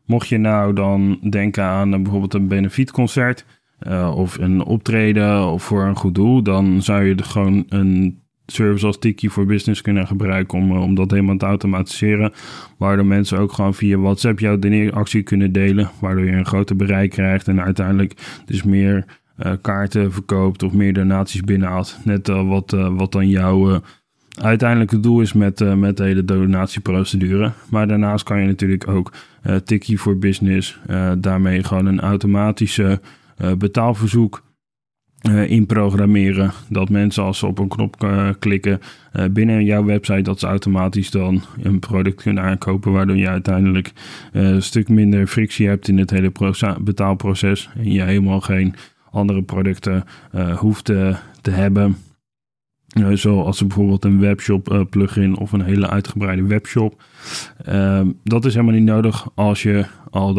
mocht 0.06 0.28
je 0.28 0.38
nou 0.38 0.72
dan 0.72 1.18
denken 1.30 1.64
aan 1.64 1.90
bijvoorbeeld 1.90 2.34
een 2.34 2.48
benefietconcert. 2.48 3.44
of 4.14 4.38
een 4.38 4.64
optreden 4.64 5.46
of 5.46 5.62
voor 5.62 5.84
een 5.84 5.96
goed 5.96 6.14
doel. 6.14 6.42
Dan 6.42 6.82
zou 6.82 7.04
je 7.04 7.14
er 7.14 7.24
gewoon 7.24 7.64
een 7.68 8.22
service 8.46 8.86
als 8.86 8.98
Tiki 8.98 9.28
voor 9.28 9.46
Business 9.46 9.80
kunnen 9.80 10.06
gebruiken 10.06 10.58
om, 10.58 10.70
eh, 10.70 10.82
om 10.82 10.94
dat 10.94 11.10
helemaal 11.10 11.36
te 11.36 11.46
automatiseren. 11.46 12.32
Waardoor 12.78 13.06
mensen 13.06 13.38
ook 13.38 13.52
gewoon 13.52 13.74
via 13.74 13.98
WhatsApp 13.98 14.38
jouw 14.38 14.58
actie 14.90 15.22
kunnen 15.22 15.52
delen. 15.52 15.90
Waardoor 16.00 16.24
je 16.24 16.32
een 16.32 16.46
groter 16.46 16.76
bereik 16.76 17.10
krijgt 17.10 17.48
en 17.48 17.62
uiteindelijk 17.62 18.42
dus 18.44 18.62
meer 18.62 19.20
kaarten 19.60 20.12
verkoopt 20.12 20.62
of 20.62 20.72
meer 20.72 20.92
donaties 20.92 21.40
binnenhaalt. 21.40 21.98
Net 22.04 22.28
wat, 22.28 22.70
wat 22.70 23.12
dan 23.12 23.28
jouw 23.28 23.80
uiteindelijke 24.40 25.00
doel 25.00 25.20
is 25.20 25.32
met, 25.32 25.76
met 25.76 25.96
de 25.96 26.02
hele 26.02 26.24
donatieprocedure. 26.24 27.52
Maar 27.70 27.88
daarnaast 27.88 28.24
kan 28.24 28.40
je 28.40 28.46
natuurlijk 28.46 28.88
ook 28.88 29.12
Tiki 29.64 29.98
voor 29.98 30.18
Business 30.18 30.78
daarmee 31.18 31.64
gewoon 31.64 31.86
een 31.86 32.00
automatische 32.00 33.00
betaalverzoek 33.58 34.42
inprogrammeren. 35.46 36.50
Dat 36.68 36.88
mensen 36.88 37.22
als 37.22 37.38
ze 37.38 37.46
op 37.46 37.58
een 37.58 37.68
knop 37.68 37.96
klikken 38.38 38.80
binnen 39.30 39.64
jouw 39.64 39.84
website, 39.84 40.22
dat 40.22 40.40
ze 40.40 40.46
automatisch 40.46 41.10
dan 41.10 41.42
een 41.62 41.78
product 41.78 42.22
kunnen 42.22 42.42
aankopen. 42.42 42.92
Waardoor 42.92 43.16
je 43.16 43.28
uiteindelijk 43.28 43.92
een 44.32 44.62
stuk 44.62 44.88
minder 44.88 45.26
frictie 45.26 45.68
hebt 45.68 45.88
in 45.88 45.98
het 45.98 46.10
hele 46.10 46.32
betaalproces. 46.80 47.70
En 47.76 47.92
je 47.92 48.02
helemaal 48.02 48.40
geen 48.40 48.74
andere 49.10 49.42
producten 49.42 50.04
hoeft 50.56 50.84
te, 50.84 51.16
te 51.40 51.50
hebben. 51.50 51.96
Zoals 53.12 53.60
bijvoorbeeld 53.60 54.04
een 54.04 54.20
webshop 54.20 54.86
plugin 54.90 55.36
of 55.36 55.52
een 55.52 55.62
hele 55.62 55.88
uitgebreide 55.88 56.46
webshop. 56.46 57.02
Ehm, 57.64 58.10
dat 58.24 58.44
is 58.44 58.54
helemaal 58.54 58.74
niet 58.74 58.84
nodig 58.84 59.28
als 59.34 59.62
je 59.62 59.86
al 60.10 60.34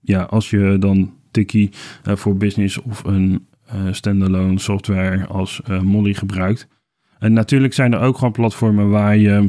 ja, 0.00 0.22
als 0.22 0.50
je 0.50 0.76
dan 0.78 1.12
Tiki 1.30 1.70
voor 2.02 2.36
business 2.36 2.80
of 2.82 3.04
een 3.04 3.46
uh, 3.74 3.92
standalone 3.92 4.58
software 4.58 5.26
als 5.26 5.60
uh, 5.70 5.80
Molly 5.80 6.14
gebruikt. 6.14 6.68
En 7.18 7.32
natuurlijk 7.32 7.74
zijn 7.74 7.92
er 7.92 8.00
ook 8.00 8.16
gewoon 8.16 8.32
platformen 8.32 8.90
waar 8.90 9.16
je 9.16 9.48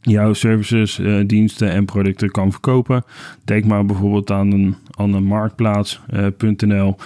jouw 0.00 0.32
services, 0.32 0.98
uh, 0.98 1.26
diensten 1.26 1.70
en 1.70 1.84
producten 1.84 2.30
kan 2.30 2.50
verkopen. 2.50 3.04
Denk 3.44 3.64
maar 3.64 3.86
bijvoorbeeld 3.86 4.30
aan 4.30 4.52
een, 4.52 4.76
aan 4.90 5.22
marktplaats.nl. 5.22 6.96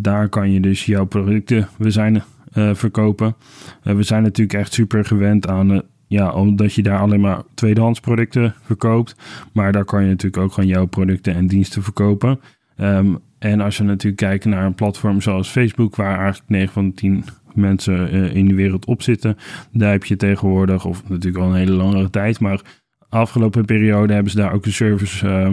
daar 0.00 0.28
kan 0.28 0.50
je 0.50 0.60
dus 0.60 0.86
jouw 0.86 1.04
producten 1.04 1.68
we 1.76 1.90
zijn, 1.90 2.22
verkopen. 2.54 3.34
we 3.82 4.02
zijn 4.02 4.22
natuurlijk 4.22 4.58
echt 4.58 4.72
super 4.72 5.04
gewend 5.04 5.48
aan 5.48 5.82
ja, 6.06 6.32
omdat 6.32 6.74
je 6.74 6.82
daar 6.82 6.98
alleen 6.98 7.20
maar 7.20 7.42
tweedehands 7.54 8.00
producten 8.00 8.54
verkoopt. 8.62 9.16
Maar 9.52 9.72
daar 9.72 9.84
kan 9.84 10.02
je 10.02 10.08
natuurlijk 10.08 10.42
ook 10.42 10.52
gewoon 10.52 10.70
jouw 10.70 10.86
producten 10.86 11.34
en 11.34 11.46
diensten 11.46 11.82
verkopen. 11.82 12.40
Um, 12.76 13.18
en 13.38 13.60
als 13.60 13.76
je 13.76 13.82
natuurlijk 13.82 14.22
kijkt 14.22 14.44
naar 14.44 14.64
een 14.64 14.74
platform 14.74 15.20
zoals 15.20 15.48
Facebook, 15.48 15.96
waar 15.96 16.18
eigenlijk 16.18 16.50
9 16.50 16.72
van 16.72 16.88
de 16.88 16.94
10 16.94 17.24
mensen 17.54 18.10
in 18.10 18.48
de 18.48 18.54
wereld 18.54 18.84
op 18.84 19.02
zitten, 19.02 19.36
daar 19.72 19.90
heb 19.90 20.04
je 20.04 20.16
tegenwoordig, 20.16 20.84
of 20.84 21.08
natuurlijk 21.08 21.44
al 21.44 21.50
een 21.50 21.58
hele 21.58 21.72
langere 21.72 22.10
tijd, 22.10 22.40
maar 22.40 22.60
afgelopen 23.08 23.64
periode 23.64 24.12
hebben 24.12 24.32
ze 24.32 24.38
daar 24.38 24.52
ook 24.52 24.64
een 24.64 24.72
service 24.72 25.26
uh, 25.26 25.50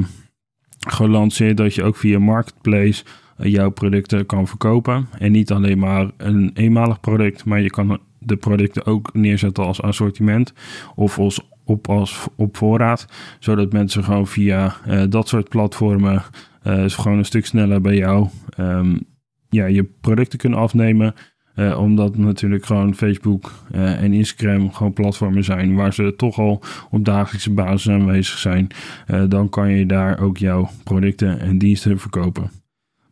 gelanceerd 0.79 1.57
dat 1.57 1.75
je 1.75 1.83
ook 1.83 1.95
via 1.95 2.19
Marketplace 2.19 3.03
jouw 3.41 3.69
producten 3.69 4.25
kan 4.25 4.47
verkopen. 4.47 5.07
En 5.19 5.31
niet 5.31 5.51
alleen 5.51 5.79
maar 5.79 6.11
een 6.17 6.51
eenmalig 6.53 6.99
product, 6.99 7.45
maar 7.45 7.61
je 7.61 7.69
kan 7.69 7.99
de 8.19 8.35
producten 8.35 8.85
ook 8.85 9.13
neerzetten 9.13 9.65
als 9.65 9.81
assortiment 9.81 10.53
of 10.95 11.19
als 11.19 11.49
op, 11.65 11.89
als 11.89 12.27
op 12.35 12.57
voorraad, 12.57 13.07
zodat 13.39 13.71
mensen 13.71 14.03
gewoon 14.03 14.27
via 14.27 14.75
dat 15.09 15.27
soort 15.27 15.49
platformen 15.49 16.23
uh, 16.63 16.83
gewoon 16.87 17.17
een 17.17 17.25
stuk 17.25 17.45
sneller 17.45 17.81
bij 17.81 17.95
jou 17.95 18.27
um, 18.59 18.99
ja, 19.49 19.65
je 19.65 19.83
producten 20.01 20.39
kunnen 20.39 20.59
afnemen. 20.59 21.13
Uh, 21.55 21.79
omdat 21.79 22.17
natuurlijk 22.17 22.65
gewoon 22.65 22.95
Facebook 22.95 23.51
en 23.71 24.13
Instagram 24.13 24.73
gewoon 24.73 24.93
platformen 24.93 25.43
zijn 25.43 25.75
waar 25.75 25.93
ze 25.93 26.13
toch 26.17 26.39
al 26.39 26.61
op 26.89 27.05
dagelijkse 27.05 27.51
basis 27.51 27.93
aanwezig 27.93 28.37
zijn. 28.37 28.67
Dan 29.27 29.49
kan 29.49 29.71
je 29.71 29.85
daar 29.85 30.19
ook 30.19 30.37
jouw 30.37 30.69
producten 30.83 31.39
en 31.39 31.57
diensten 31.57 31.99
verkopen. 31.99 32.60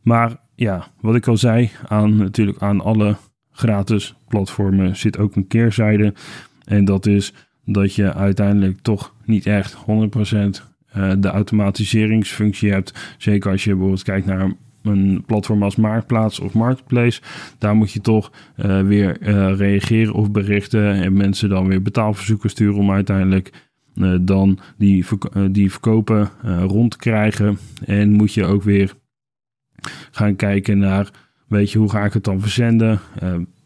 Maar 0.10 0.38
ja, 0.56 0.88
wat 1.02 1.16
ik 1.16 1.28
al 1.28 1.38
zei, 1.38 1.70
aan, 1.88 2.18
natuurlijk 2.18 2.62
aan 2.62 2.82
alle 2.82 3.16
gratis 3.52 4.16
platformen 4.28 4.96
zit 4.96 5.18
ook 5.18 5.36
een 5.36 5.48
keerzijde. 5.48 6.14
En 6.64 6.86
dat 6.86 7.06
is 7.06 7.34
dat 7.66 7.96
je 7.96 8.14
uiteindelijk 8.14 8.80
toch 8.82 9.16
niet 9.26 9.46
echt 9.46 9.76
100% 9.76 9.80
uh, 9.82 11.12
de 11.18 11.28
automatiseringsfunctie 11.28 12.72
hebt. 12.72 13.16
Zeker 13.18 13.52
als 13.52 13.64
je 13.64 13.70
bijvoorbeeld 13.70 14.04
kijkt 14.04 14.26
naar 14.26 14.54
een 14.82 15.24
platform 15.26 15.64
als 15.64 15.76
Marktplaats 15.76 16.40
of 16.40 16.54
Marketplace. 16.54 17.22
Daar 17.58 17.76
moet 17.76 17.92
je 17.92 18.02
toch 18.02 18.32
uh, 18.58 18.82
weer 18.82 19.22
uh, 19.22 19.58
reageren 19.58 20.14
of 20.14 20.32
berichten 20.32 20.94
en 20.94 21.14
mensen 21.14 21.50
dan 21.50 21.68
weer 21.68 21.82
betaalverzoeken 21.82 22.50
sturen 22.50 22.80
om 22.80 22.92
uiteindelijk 22.92 23.68
dan 24.22 24.60
die, 24.78 25.06
die 25.52 25.72
verkopen 25.72 26.30
rond 26.62 26.92
te 26.92 26.98
krijgen. 26.98 27.58
En 27.86 28.12
moet 28.12 28.34
je 28.34 28.46
ook 28.46 28.64
weer 28.64 28.94
gaan 30.12 30.36
kijken 30.36 30.78
naar, 30.78 31.10
weet 31.48 31.72
je, 31.72 31.80
hoe 31.80 31.90
ga 31.90 32.06
ik 32.06 32.14
het 32.14 32.24
dan 32.24 32.42
verzenden? 32.42 33.00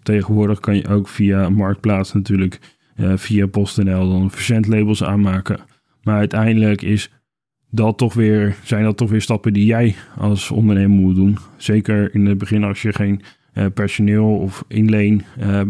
tegenwoordig 0.03 0.59
kan 0.59 0.75
je 0.75 0.87
ook 0.87 1.07
via 1.07 1.49
Marktplaats 1.49 2.13
natuurlijk 2.13 2.59
via 3.15 3.47
PostNL 3.47 4.09
dan 4.09 4.31
verzendlabels 4.31 5.03
aanmaken. 5.03 5.59
Maar 6.03 6.17
uiteindelijk 6.17 6.81
is 6.81 7.11
dat 7.69 7.97
toch 7.97 8.13
weer, 8.13 8.55
zijn 8.63 8.83
dat 8.83 8.97
toch 8.97 9.09
weer 9.09 9.21
stappen 9.21 9.53
die 9.53 9.65
jij 9.65 9.95
als 10.17 10.51
ondernemer 10.51 10.97
moet 10.97 11.15
doen. 11.15 11.37
Zeker 11.57 12.13
in 12.13 12.25
het 12.25 12.37
begin 12.37 12.63
als 12.63 12.81
je 12.81 12.93
geen 12.93 13.21
uh, 13.53 13.65
personeel 13.73 14.35
of 14.37 14.63
inleen 14.67 15.23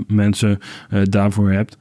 mensen 0.08 0.60
daarvoor 1.04 1.52
hebt. 1.52 1.78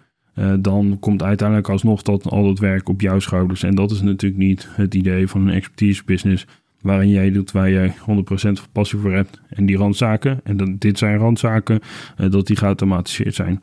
dan 0.61 0.97
komt 1.01 1.23
uiteindelijk 1.23 1.69
alsnog 1.69 2.03
dat, 2.03 2.25
al 2.25 2.45
dat 2.45 2.59
werk 2.59 2.89
op 2.89 3.01
jouw 3.01 3.19
schouders. 3.19 3.63
En 3.63 3.75
dat 3.75 3.91
is 3.91 4.03
natuurlijk 4.03 4.43
niet 4.43 4.69
het 4.71 4.95
idee 4.95 5.29
van 5.29 5.41
een 5.41 5.55
expertise 5.55 6.03
business. 6.05 6.47
Waarin 6.83 7.09
jij 7.09 7.31
doet 7.31 7.53
waar 7.53 7.71
jij 7.71 7.95
100% 7.95 8.73
passie 8.73 8.99
voor 8.99 9.13
hebt. 9.13 9.41
En 9.49 9.67
die 9.67 9.77
randzaken, 9.77 10.41
en 10.45 10.57
dat, 10.57 10.81
dit 10.81 10.99
zijn 10.99 11.19
randzaken, 11.19 11.81
dat 12.17 12.47
die 12.47 12.57
geautomatiseerd 12.57 13.35
zijn. 13.35 13.61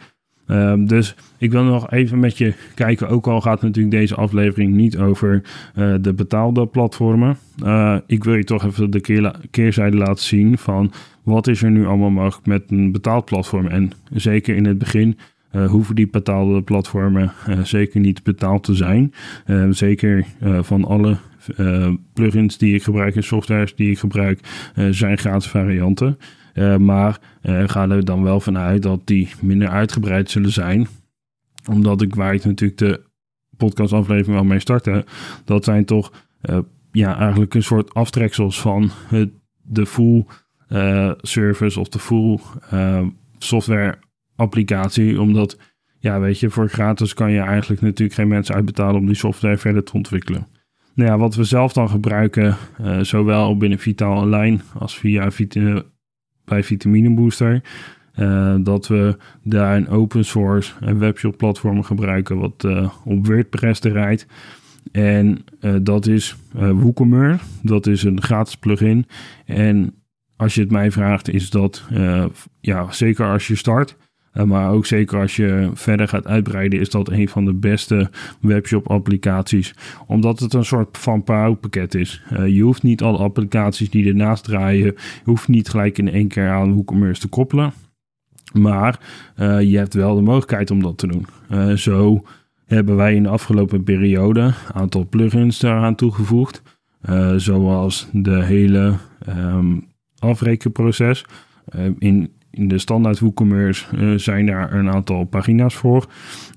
Um, 0.51 0.87
dus 0.87 1.15
ik 1.37 1.51
wil 1.51 1.63
nog 1.63 1.91
even 1.91 2.19
met 2.19 2.37
je 2.37 2.53
kijken. 2.75 3.07
Ook 3.07 3.27
al 3.27 3.41
gaat 3.41 3.61
natuurlijk 3.61 3.95
deze 3.95 4.15
aflevering 4.15 4.73
niet 4.73 4.97
over 4.97 5.43
uh, 5.75 5.93
de 6.01 6.13
betaalde 6.13 6.67
platformen. 6.67 7.37
Uh, 7.63 7.97
ik 8.07 8.23
wil 8.23 8.35
je 8.35 8.43
toch 8.43 8.65
even 8.65 8.91
de 8.91 8.99
keer, 8.99 9.35
keerzijde 9.51 9.97
laten 9.97 10.23
zien 10.23 10.57
van 10.57 10.91
wat 11.23 11.47
is 11.47 11.63
er 11.63 11.71
nu 11.71 11.85
allemaal 11.85 12.09
mogelijk 12.09 12.47
met 12.47 12.63
een 12.67 12.91
betaald 12.91 13.25
platform. 13.25 13.67
En 13.67 13.91
zeker 14.11 14.55
in 14.55 14.65
het 14.65 14.77
begin 14.77 15.17
hoeven 15.67 15.95
die 15.95 16.09
betaalde 16.09 16.61
platformen 16.61 17.31
zeker 17.63 17.99
niet 17.99 18.23
betaald 18.23 18.63
te 18.63 18.75
zijn. 18.75 19.13
Ehm, 19.45 19.71
zeker 19.71 20.25
van 20.61 20.85
alle 20.85 21.17
plugins 22.13 22.57
die 22.57 22.73
ik 22.73 22.83
gebruik 22.83 23.15
en 23.15 23.23
softwares 23.23 23.75
die 23.75 23.91
ik 23.91 23.99
gebruik 23.99 24.39
zijn 24.89 25.17
gratis 25.17 25.49
varianten. 25.49 26.17
Uh, 26.53 26.77
maar 26.77 27.19
ga 27.43 27.89
er 27.89 28.05
dan 28.05 28.23
wel 28.23 28.39
vanuit 28.39 28.81
dat 28.81 29.07
die 29.07 29.29
minder 29.41 29.67
uitgebreid 29.67 30.29
zullen 30.29 30.51
zijn. 30.51 30.87
Omdat 31.69 32.01
ik, 32.01 32.15
waar 32.15 32.33
ik 32.33 32.45
natuurlijk 32.45 32.79
de 32.79 33.01
podcastaflevering 33.57 34.35
wel 34.35 34.43
mee 34.43 34.59
startte, 34.59 35.05
dat 35.45 35.63
zijn 35.63 35.85
toch 35.85 36.11
ja, 36.91 37.17
eigenlijk 37.17 37.53
een 37.53 37.63
soort 37.63 37.93
aftreksels 37.93 38.61
van 38.61 38.89
het, 39.07 39.29
de 39.61 39.85
full 39.85 40.25
service 41.21 41.79
of 41.79 41.89
de 41.89 41.99
full 41.99 42.39
software 43.37 43.97
applicatie, 44.35 45.21
omdat, 45.21 45.57
ja, 45.99 46.19
weet 46.19 46.39
je, 46.39 46.49
voor 46.49 46.69
gratis 46.69 47.13
kan 47.13 47.31
je 47.31 47.39
eigenlijk 47.39 47.81
natuurlijk 47.81 48.19
geen 48.19 48.27
mensen 48.27 48.55
uitbetalen 48.55 48.99
om 48.99 49.05
die 49.05 49.15
software 49.15 49.57
verder 49.57 49.83
te 49.83 49.93
ontwikkelen. 49.93 50.47
Nou 50.99 51.11
ja, 51.11 51.17
wat 51.17 51.35
we 51.35 51.43
zelf 51.43 51.73
dan 51.73 51.89
gebruiken, 51.89 52.55
uh, 52.81 52.99
zowel 52.99 53.57
binnen 53.57 53.79
Vitaal 53.79 54.17
Online 54.17 54.59
als 54.77 54.97
via 54.97 55.31
Vita, 55.31 55.81
bij 56.45 56.63
Vitamine 56.63 57.13
Booster, 57.13 57.61
uh, 58.15 58.55
dat 58.59 58.87
we 58.87 59.17
daar 59.43 59.75
een 59.75 59.87
open 59.87 60.25
source 60.25 60.73
en 60.79 60.99
webshop 60.99 61.37
platform 61.37 61.83
gebruiken 61.83 62.37
wat 62.37 62.67
op 63.05 63.27
WordPress 63.27 63.81
rijdt. 63.81 64.25
En 64.91 65.43
dat 65.81 66.07
is 66.07 66.35
WooCommerce, 66.51 67.45
dat 67.61 67.87
is 67.87 68.03
een 68.03 68.21
gratis 68.21 68.57
plugin. 68.57 69.05
En 69.45 69.93
als 70.35 70.55
je 70.55 70.61
het 70.61 70.71
mij 70.71 70.91
vraagt, 70.91 71.29
is 71.29 71.49
dat 71.49 71.87
ja, 72.59 72.91
zeker 72.91 73.25
als 73.25 73.47
je 73.47 73.55
start, 73.55 73.97
maar 74.33 74.71
ook 74.71 74.85
zeker 74.85 75.19
als 75.19 75.35
je 75.35 75.69
verder 75.73 76.07
gaat 76.07 76.27
uitbreiden, 76.27 76.79
is 76.79 76.89
dat 76.89 77.09
een 77.09 77.29
van 77.29 77.45
de 77.45 77.53
beste 77.53 78.09
webshop 78.41 78.87
applicaties. 78.87 79.75
Omdat 80.07 80.39
het 80.39 80.53
een 80.53 80.65
soort 80.65 80.97
van 80.97 81.23
pakket 81.23 81.95
is. 81.95 82.23
Uh, 82.33 82.47
je 82.47 82.61
hoeft 82.61 82.83
niet 82.83 83.01
alle 83.01 83.17
applicaties 83.17 83.89
die 83.89 84.07
ernaast 84.07 84.43
draaien, 84.43 84.85
je 84.85 84.95
hoeft 85.23 85.47
niet 85.47 85.69
gelijk 85.69 85.97
in 85.97 86.11
één 86.11 86.27
keer 86.27 86.49
aan 86.49 86.73
WooCommerce 86.73 87.21
te 87.21 87.27
koppelen. 87.27 87.73
Maar 88.53 88.99
uh, 89.39 89.61
je 89.61 89.77
hebt 89.77 89.93
wel 89.93 90.15
de 90.15 90.21
mogelijkheid 90.21 90.71
om 90.71 90.81
dat 90.81 90.97
te 90.97 91.07
doen. 91.07 91.77
zo 91.77 92.25
hebben 92.65 92.95
wij 92.95 93.15
in 93.15 93.23
de 93.23 93.29
afgelopen 93.29 93.83
periode 93.83 94.41
een 94.41 94.53
aantal 94.73 95.07
plugins 95.09 95.59
daaraan 95.59 95.95
toegevoegd. 95.95 96.61
zoals 97.35 98.07
de 98.11 98.43
hele 98.43 98.93
um, 99.27 99.87
afrekenproces. 100.19 101.25
in 101.99 102.31
in 102.59 102.67
de 102.67 102.77
standaard 102.77 103.19
WooCommerce 103.19 103.97
uh, 103.97 104.17
zijn 104.17 104.45
daar 104.45 104.73
een 104.73 104.89
aantal 104.89 105.23
pagina's 105.23 105.75
voor. 105.75 106.07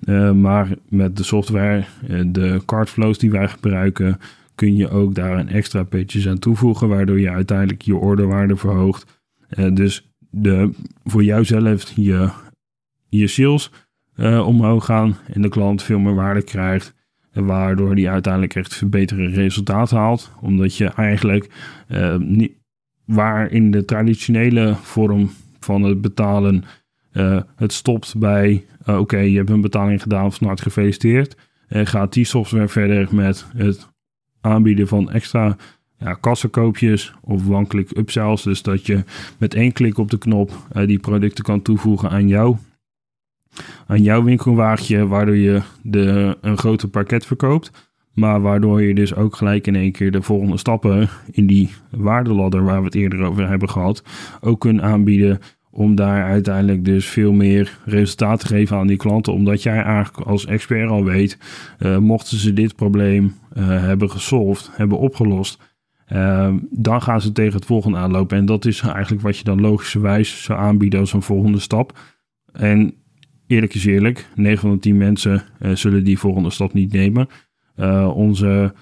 Uh, 0.04 0.32
maar 0.32 0.68
met 0.88 1.16
de 1.16 1.22
software, 1.22 1.84
uh, 2.08 2.22
de 2.26 2.62
cardflows 2.66 3.18
die 3.18 3.30
wij 3.30 3.48
gebruiken, 3.48 4.18
kun 4.54 4.76
je 4.76 4.88
ook 4.88 5.14
daar 5.14 5.38
een 5.38 5.48
extra 5.48 5.82
pages 5.82 6.28
aan 6.28 6.38
toevoegen, 6.38 6.88
waardoor 6.88 7.20
je 7.20 7.30
uiteindelijk 7.30 7.82
je 7.82 7.96
orderwaarde 7.96 8.56
verhoogt. 8.56 9.20
dus 9.72 10.12
de, 10.30 10.70
voor 11.04 11.24
jouzelf 11.24 11.92
je, 11.94 12.28
je 13.08 13.26
sales 13.26 13.70
omhoog 14.44 14.84
gaan 14.84 15.16
en 15.32 15.42
de 15.42 15.48
klant 15.48 15.82
veel 15.82 15.98
meer 15.98 16.14
waarde 16.14 16.42
krijgt. 16.42 16.94
Waardoor 17.32 17.94
die 17.94 18.10
uiteindelijk 18.10 18.54
echt 18.54 18.74
verbeterde 18.74 19.28
resultaten 19.28 19.96
haalt. 19.96 20.32
Omdat 20.40 20.76
je 20.76 20.86
eigenlijk 20.86 21.50
niet, 22.18 22.52
waar 23.04 23.50
in 23.50 23.70
de 23.70 23.84
traditionele 23.84 24.74
vorm 24.74 25.30
van 25.64 25.82
het 25.82 26.00
betalen. 26.00 26.64
Uh, 27.12 27.40
het 27.56 27.72
stopt 27.72 28.18
bij, 28.18 28.66
uh, 28.86 28.98
oké, 28.98 29.18
je 29.18 29.36
hebt 29.36 29.50
een 29.50 29.60
betaling 29.60 30.02
gedaan, 30.02 30.32
van 30.32 30.46
harte 30.46 30.62
gefeliciteerd. 30.62 31.36
En 31.68 31.86
gaat 31.86 32.12
die 32.12 32.24
software 32.24 32.68
verder 32.68 33.08
met 33.14 33.46
het 33.56 33.88
aanbieden 34.40 34.88
van 34.88 35.10
extra 35.10 35.56
ja, 35.98 36.14
kassenkoopjes 36.14 37.14
of 37.20 37.48
one-click 37.48 37.96
upsells. 37.96 38.42
Dus 38.42 38.62
dat 38.62 38.86
je 38.86 39.04
met 39.38 39.54
één 39.54 39.72
klik 39.72 39.98
op 39.98 40.10
de 40.10 40.18
knop 40.18 40.66
die 40.86 40.98
producten 40.98 41.44
kan 41.44 41.62
toevoegen 41.62 42.10
aan 42.10 42.28
jou. 42.28 42.56
Aan 43.86 44.02
jouw 44.02 44.22
winkelwagentje, 44.22 45.06
waardoor 45.06 45.36
je 45.36 45.62
de, 45.82 46.38
een 46.40 46.58
groter 46.58 46.88
pakket 46.88 47.26
verkoopt. 47.26 47.91
Maar 48.12 48.40
waardoor 48.40 48.82
je 48.82 48.94
dus 48.94 49.14
ook 49.14 49.36
gelijk 49.36 49.66
in 49.66 49.76
één 49.76 49.92
keer 49.92 50.10
de 50.10 50.22
volgende 50.22 50.56
stappen 50.56 51.08
in 51.30 51.46
die 51.46 51.70
waardeladder 51.90 52.64
waar 52.64 52.78
we 52.78 52.84
het 52.84 52.94
eerder 52.94 53.22
over 53.22 53.48
hebben 53.48 53.68
gehad, 53.68 54.02
ook 54.40 54.60
kunt 54.60 54.80
aanbieden 54.80 55.38
om 55.70 55.94
daar 55.94 56.24
uiteindelijk 56.24 56.84
dus 56.84 57.06
veel 57.06 57.32
meer 57.32 57.78
resultaat 57.84 58.40
te 58.40 58.46
geven 58.46 58.76
aan 58.76 58.86
die 58.86 58.96
klanten. 58.96 59.32
Omdat 59.32 59.62
jij 59.62 59.82
eigenlijk 59.82 60.26
als 60.26 60.46
expert 60.46 60.90
al 60.90 61.04
weet, 61.04 61.38
uh, 61.78 61.98
mochten 61.98 62.38
ze 62.38 62.52
dit 62.52 62.76
probleem 62.76 63.24
uh, 63.24 63.66
hebben 63.66 64.10
gesolved, 64.10 64.70
hebben 64.72 64.98
opgelost, 64.98 65.58
uh, 66.12 66.54
dan 66.70 67.02
gaan 67.02 67.20
ze 67.20 67.32
tegen 67.32 67.54
het 67.54 67.64
volgende 67.64 67.98
aanlopen. 67.98 68.38
En 68.38 68.46
dat 68.46 68.64
is 68.64 68.80
eigenlijk 68.80 69.22
wat 69.22 69.38
je 69.38 69.44
dan 69.44 69.60
logischerwijs 69.60 70.42
zou 70.42 70.58
aanbieden 70.58 71.00
als 71.00 71.12
een 71.12 71.22
volgende 71.22 71.58
stap. 71.58 71.98
En 72.52 72.94
eerlijk 73.46 73.74
is 73.74 73.84
eerlijk, 73.84 74.28
9 74.34 74.58
van 74.58 74.70
de 74.70 74.78
10 74.78 74.96
mensen 74.96 75.42
zullen 75.72 76.04
die 76.04 76.18
volgende 76.18 76.50
stap 76.50 76.72
niet 76.72 76.92
nemen. 76.92 77.28
Uh, 77.76 78.16
onze, 78.16 78.74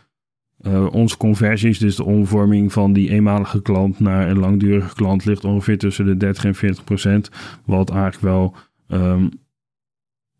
uh, 0.63 0.87
onze 0.93 1.17
conversies, 1.17 1.79
dus 1.79 1.97
de 1.97 2.05
omvorming 2.05 2.73
van 2.73 2.93
die 2.93 3.11
eenmalige 3.11 3.63
klant 3.63 4.01
naar 4.01 4.29
een 4.29 4.39
langdurige 4.39 4.95
klant, 4.95 5.25
ligt 5.25 5.45
ongeveer 5.45 5.79
tussen 5.79 6.05
de 6.05 6.17
30 6.17 6.45
en 6.45 6.55
40 6.55 6.85
procent. 6.85 7.31
Wat 7.65 7.91
eigenlijk 7.91 8.23
wel, 8.23 8.55
um, 8.89 9.31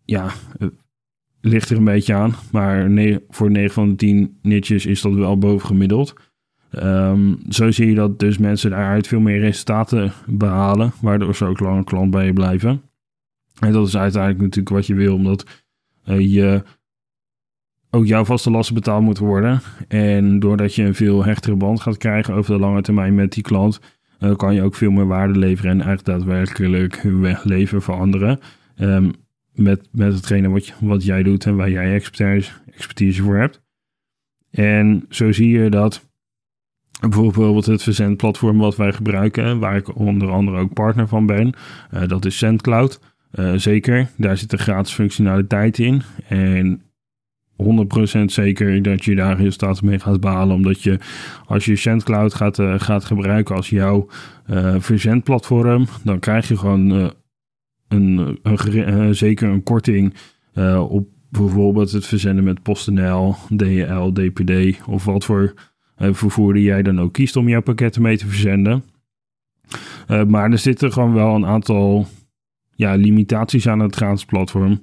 ja, 0.05 0.31
ligt 1.41 1.71
er 1.71 1.77
een 1.77 1.85
beetje 1.85 2.15
aan. 2.15 2.35
Maar 2.53 2.91
voor 3.29 3.51
9 3.51 3.75
van 3.75 3.89
de 3.89 3.95
10 3.95 4.39
niches 4.43 4.87
is 4.87 5.01
dat 5.01 5.15
wel 5.15 5.39
bovengemiddeld. 5.39 6.15
Um, 6.73 7.39
zo 7.49 7.71
zie 7.71 7.87
je 7.87 7.95
dat 7.95 8.19
dus 8.19 8.39
mensen 8.39 8.71
daaruit 8.71 9.07
veel 9.07 9.21
meer 9.21 9.39
resultaten 9.39 10.13
behalen, 10.27 10.93
waardoor 11.01 11.35
ze 11.35 11.45
ook 11.45 11.61
langer 11.61 11.85
klant 11.85 12.11
bij 12.11 12.27
je 12.27 12.33
blijven. 12.33 12.83
En 13.61 13.73
dat 13.73 13.87
is 13.87 13.97
uiteindelijk 13.97 14.43
natuurlijk 14.43 14.75
wat 14.77 14.87
je 14.87 14.95
wil, 14.95 15.15
omdat 15.15 15.65
je 16.05 16.63
ook 17.91 18.07
jouw 18.07 18.25
vaste 18.25 18.51
lasten 18.51 18.75
betaald 18.75 19.03
moeten 19.03 19.25
worden. 19.25 19.61
En 19.89 20.39
doordat 20.39 20.75
je 20.75 20.83
een 20.83 20.95
veel 20.95 21.25
hechtere 21.25 21.57
band 21.57 21.81
gaat 21.81 21.97
krijgen 21.97 22.35
over 22.35 22.53
de 22.55 22.61
lange 22.61 22.83
termijn 22.83 23.15
met 23.15 23.33
die 23.33 23.43
klant, 23.43 23.81
uh, 24.21 24.37
kan 24.37 24.55
je 24.55 24.63
ook 24.63 24.75
veel 24.75 24.91
meer 24.91 25.07
waarde 25.07 25.39
leveren 25.39 25.71
en 25.71 25.81
eigenlijk 25.81 26.07
daadwerkelijk 26.07 27.03
hun 27.03 27.37
leven 27.43 27.83
veranderen. 27.83 28.41
Um, 28.81 29.13
met, 29.55 29.89
met 29.93 30.15
hetgene 30.15 30.49
wat, 30.49 30.67
je, 30.67 30.73
wat 30.81 31.05
jij 31.05 31.23
doet 31.23 31.47
en 31.47 31.57
waar 31.57 31.71
jij 31.71 31.95
expertise, 31.95 32.51
expertise 32.75 33.23
voor 33.23 33.37
hebt. 33.37 33.63
En 34.51 35.05
zo 35.09 35.33
zie 35.33 35.49
je 35.49 35.71
dat 35.71 36.09
bijvoorbeeld 37.09 37.67
het 37.67 37.83
verzendplatform 37.83 38.59
wat 38.59 38.77
wij 38.77 38.93
gebruiken, 38.93 39.59
waar 39.59 39.77
ik 39.77 39.97
onder 39.97 40.31
andere 40.31 40.59
ook 40.59 40.73
partner 40.73 41.09
van 41.09 41.27
ben, 41.27 41.53
uh, 41.95 42.07
dat 42.07 42.25
is 42.25 42.37
SendCloud. 42.37 43.01
Uh, 43.35 43.53
zeker, 43.55 44.09
daar 44.17 44.37
zit 44.37 44.53
een 44.53 44.59
gratis 44.59 44.93
functionaliteit 44.93 45.79
in. 45.79 46.03
En 46.29 46.83
100% 47.63 48.25
zeker 48.25 48.83
dat 48.83 49.05
je 49.05 49.15
daar 49.15 49.37
resultaten 49.37 49.87
mee 49.87 49.99
gaat 49.99 50.21
behalen. 50.21 50.57
Omdat 50.57 50.83
je 50.83 50.99
als 51.47 51.65
je 51.65 51.77
SendCloud 51.77 52.35
gaat, 52.35 52.59
uh, 52.59 52.75
gaat 52.81 53.05
gebruiken 53.05 53.57
als 53.57 53.71
jouw 53.71 54.07
uh, 54.51 54.75
verzendplatform, 54.79 55.87
dan 56.05 56.19
krijg 56.19 56.49
je 56.49 56.57
gewoon 56.57 56.93
uh, 56.93 57.09
een, 57.89 58.39
een 58.43 59.15
zeker 59.15 59.49
een 59.49 59.63
korting 59.63 60.15
op 60.89 61.09
bijvoorbeeld 61.31 61.93
het 61.93 62.07
verzenden 62.07 62.45
met 62.45 62.63
PostNL, 62.63 63.37
DHL, 63.57 64.13
DPD 64.13 64.81
of 64.87 65.05
wat 65.05 65.25
voor 65.25 65.55
vervoerder 65.97 66.63
jij 66.63 66.83
dan 66.83 67.01
ook 67.01 67.13
kiest 67.13 67.37
om 67.37 67.49
jouw 67.49 67.63
pakketten 67.63 68.03
mee 68.03 68.17
te 68.17 68.27
verzenden. 68.27 68.85
maar 70.27 70.51
er 70.51 70.59
zitten 70.59 70.93
gewoon 70.93 71.15
wel 71.15 71.35
een 71.35 71.47
aantal 71.47 72.07
ja, 72.75 72.95
limitaties 72.95 73.69
aan 73.69 73.81
het 73.81 73.97
gratis 73.97 74.25
platform. 74.25 74.81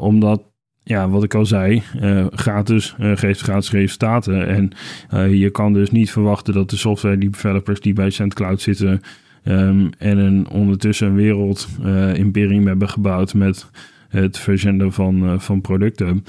omdat 0.00 0.49
ja, 0.82 1.08
wat 1.08 1.24
ik 1.24 1.34
al 1.34 1.46
zei, 1.46 1.82
uh, 2.02 2.26
gratis 2.30 2.94
uh, 3.00 3.16
geeft 3.16 3.40
gratis 3.40 3.70
resultaten. 3.70 4.46
En 4.46 4.70
uh, 5.14 5.34
je 5.40 5.50
kan 5.50 5.72
dus 5.72 5.90
niet 5.90 6.10
verwachten 6.10 6.54
dat 6.54 6.70
de 6.70 6.76
software 6.76 7.18
developers 7.18 7.80
die 7.80 7.92
bij 7.92 8.10
SendCloud 8.10 8.60
zitten 8.60 9.00
um, 9.44 9.90
en 9.98 10.18
een 10.18 10.48
ondertussen 10.48 11.06
een 11.06 11.14
wereld 11.14 11.68
imperium 12.14 12.66
hebben 12.66 12.88
gebouwd 12.88 13.34
met 13.34 13.70
het 14.08 14.38
verzenden 14.38 14.92
van, 14.92 15.40
van 15.40 15.60
producten. 15.60 16.24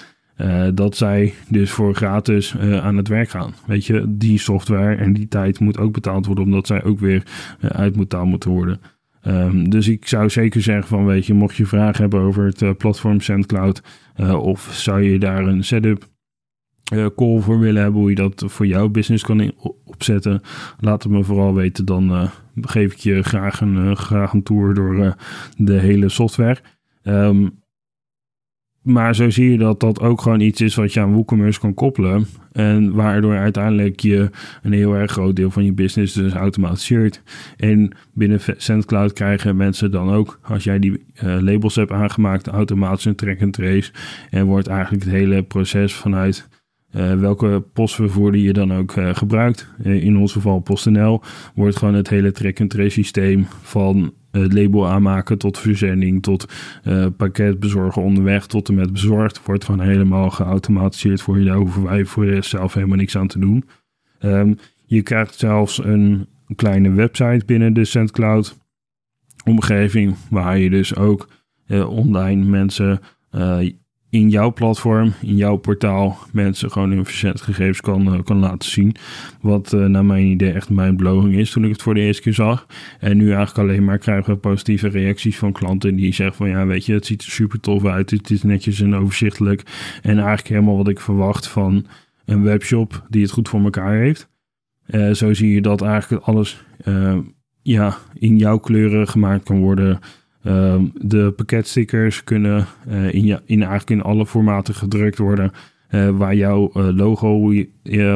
dat 0.73 0.97
zij 0.97 1.33
dus 1.47 1.71
voor 1.71 1.95
gratis 1.95 2.57
aan 2.57 2.97
het 2.97 3.07
werk 3.07 3.29
gaan. 3.29 3.53
Weet 3.65 3.85
je, 3.85 4.05
die 4.07 4.39
software 4.39 4.95
en 4.95 5.13
die 5.13 5.27
tijd 5.27 5.59
moet 5.59 5.77
ook 5.77 5.93
betaald 5.93 6.25
worden, 6.25 6.43
omdat 6.43 6.67
zij 6.67 6.83
ook 6.83 6.99
weer 6.99 7.23
uitbetaald 7.61 8.27
moeten 8.27 8.49
worden. 8.49 8.79
Um, 9.27 9.69
dus 9.69 9.87
ik 9.87 10.07
zou 10.07 10.29
zeker 10.29 10.61
zeggen 10.61 10.87
van, 10.87 11.05
weet 11.05 11.25
je, 11.25 11.33
mocht 11.33 11.55
je 11.55 11.65
vragen 11.65 12.01
hebben 12.01 12.19
over 12.19 12.45
het 12.45 12.61
uh, 12.61 12.69
platform 12.77 13.19
SendCloud, 13.19 13.81
uh, 14.17 14.43
of 14.43 14.69
zou 14.73 15.01
je 15.01 15.19
daar 15.19 15.47
een 15.47 15.63
setup 15.63 16.09
uh, 16.93 17.05
call 17.15 17.39
voor 17.39 17.59
willen 17.59 17.81
hebben, 17.81 17.99
hoe 17.99 18.09
je 18.09 18.15
dat 18.15 18.43
voor 18.47 18.67
jouw 18.67 18.89
business 18.89 19.23
kan 19.23 19.51
opzetten, 19.83 20.41
laat 20.79 21.03
het 21.03 21.11
me 21.11 21.23
vooral 21.23 21.53
weten. 21.53 21.85
Dan 21.85 22.29
geef 22.55 22.91
ik 22.91 22.97
je 22.97 23.23
graag 23.23 23.61
een, 23.61 23.97
graag 23.97 24.33
een 24.33 24.43
tour 24.43 24.73
door 24.73 25.15
de 25.57 25.79
hele 25.79 26.09
software. 26.09 26.57
Um, 27.03 27.60
maar 28.81 29.15
zo 29.15 29.29
zie 29.29 29.51
je 29.51 29.57
dat 29.57 29.79
dat 29.79 29.99
ook 29.99 30.21
gewoon 30.21 30.39
iets 30.39 30.61
is 30.61 30.75
wat 30.75 30.93
je 30.93 30.99
aan 30.99 31.13
WooCommerce 31.13 31.59
kan 31.59 31.73
koppelen. 31.73 32.27
En 32.51 32.93
waardoor 32.93 33.35
uiteindelijk 33.35 33.99
je 33.99 34.29
een 34.61 34.73
heel 34.73 34.95
erg 34.95 35.11
groot 35.11 35.35
deel 35.35 35.51
van 35.51 35.65
je 35.65 35.73
business 35.73 36.13
dus 36.13 36.33
automatiseert. 36.33 37.21
En 37.57 37.91
binnen 38.13 38.39
SendCloud 38.57 39.13
krijgen 39.13 39.55
mensen 39.55 39.91
dan 39.91 40.11
ook, 40.11 40.39
als 40.43 40.63
jij 40.63 40.79
die 40.79 40.91
uh, 40.91 41.37
labels 41.39 41.75
hebt 41.75 41.91
aangemaakt, 41.91 42.47
automatisch 42.47 43.05
een 43.05 43.15
track 43.15 43.41
and 43.41 43.53
trace. 43.53 43.91
En 44.29 44.45
wordt 44.45 44.67
eigenlijk 44.67 45.03
het 45.03 45.13
hele 45.13 45.43
proces 45.43 45.93
vanuit 45.93 46.49
welke 46.91 47.63
postvervoerder 47.73 48.41
je 48.41 48.53
dan 48.53 48.73
ook 48.73 48.93
gebruikt. 49.13 49.67
in 49.83 50.17
ons 50.17 50.31
geval 50.31 50.59
PostNL 50.59 51.21
wordt 51.55 51.77
gewoon 51.77 51.93
het 51.93 52.09
hele 52.09 52.31
track-and-trace 52.31 52.89
systeem 52.89 53.45
van 53.61 54.13
het 54.31 54.53
label 54.53 54.87
aanmaken 54.87 55.37
tot 55.37 55.59
verzending, 55.59 56.23
tot 56.23 56.53
pakket 57.17 57.59
bezorgen 57.59 58.01
onderweg, 58.01 58.47
tot 58.47 58.69
en 58.69 58.75
met 58.75 58.91
bezorgd. 58.91 59.45
Wordt 59.45 59.65
gewoon 59.65 59.85
helemaal 59.85 60.29
geautomatiseerd 60.29 61.21
voor 61.21 61.39
je. 61.39 61.45
Daar 61.45 61.55
hoeven 61.55 61.83
wij 61.83 62.05
voor 62.05 62.25
jezelf 62.25 62.73
helemaal 62.73 62.97
niks 62.97 63.17
aan 63.17 63.27
te 63.27 63.39
doen. 63.39 63.63
Um, 64.19 64.57
je 64.85 65.01
krijgt 65.01 65.35
zelfs 65.35 65.83
een 65.83 66.27
kleine 66.55 66.91
website 66.91 67.45
binnen 67.45 67.73
de 67.73 67.85
SendCloud 67.85 68.57
omgeving, 69.45 70.15
waar 70.29 70.57
je 70.57 70.69
dus 70.69 70.95
ook 70.95 71.27
uh, 71.67 71.89
online 71.89 72.45
mensen 72.45 72.99
uh, 73.31 73.69
in 74.11 74.29
jouw 74.29 74.53
platform, 74.53 75.13
in 75.21 75.35
jouw 75.35 75.55
portaal, 75.55 76.17
mensen 76.31 76.71
gewoon 76.71 76.91
hun 76.91 77.05
verzendgegevens 77.05 77.81
kan, 77.81 78.13
uh, 78.13 78.23
kan 78.23 78.37
laten 78.37 78.69
zien. 78.69 78.95
Wat 79.41 79.71
naar 79.71 80.05
mijn 80.05 80.25
idee 80.25 80.51
echt 80.51 80.69
mijn 80.69 80.95
blowing 80.95 81.35
is 81.35 81.51
toen 81.51 81.63
ik 81.63 81.71
het 81.71 81.81
voor 81.81 81.93
de 81.93 81.99
eerste 82.01 82.21
keer 82.21 82.33
zag. 82.33 82.65
En 82.99 83.17
nu 83.17 83.31
eigenlijk 83.31 83.57
alleen 83.57 83.83
maar 83.83 83.97
krijgen 83.97 84.33
we 84.33 84.39
positieve 84.39 84.87
reacties 84.87 85.37
van 85.37 85.51
klanten 85.51 85.95
die 85.95 86.13
zeggen 86.13 86.35
van 86.35 86.49
ja, 86.49 86.65
weet 86.65 86.85
je, 86.85 86.93
het 86.93 87.05
ziet 87.05 87.21
er 87.21 87.31
super 87.31 87.59
tof 87.59 87.85
uit. 87.85 88.11
Het 88.11 88.29
is 88.29 88.43
netjes 88.43 88.81
en 88.81 88.95
overzichtelijk. 88.95 89.63
En 90.01 90.17
eigenlijk 90.17 90.47
helemaal 90.47 90.77
wat 90.77 90.87
ik 90.87 90.99
verwacht 90.99 91.47
van 91.47 91.85
een 92.25 92.43
webshop 92.43 93.05
die 93.09 93.21
het 93.21 93.31
goed 93.31 93.49
voor 93.49 93.63
elkaar 93.63 93.95
heeft. 93.95 94.29
Uh, 94.87 95.13
zo 95.13 95.33
zie 95.33 95.53
je 95.53 95.61
dat 95.61 95.81
eigenlijk 95.81 96.23
alles 96.23 96.63
ja, 97.61 97.97
in 98.13 98.37
jouw 98.37 98.57
kleuren 98.57 99.07
gemaakt 99.07 99.43
kan 99.43 99.59
worden. 99.59 99.99
Uh, 100.43 100.75
de 100.93 101.33
pakketstickers 101.35 102.23
kunnen 102.23 102.65
in, 103.11 103.25
ja, 103.25 103.41
in, 103.45 103.59
eigenlijk 103.59 103.89
in 103.89 104.01
alle 104.01 104.25
formaten 104.25 104.73
gedrukt 104.73 105.17
worden. 105.17 105.51
waar 106.17 106.35
jouw 106.35 106.71
logo 106.73 107.53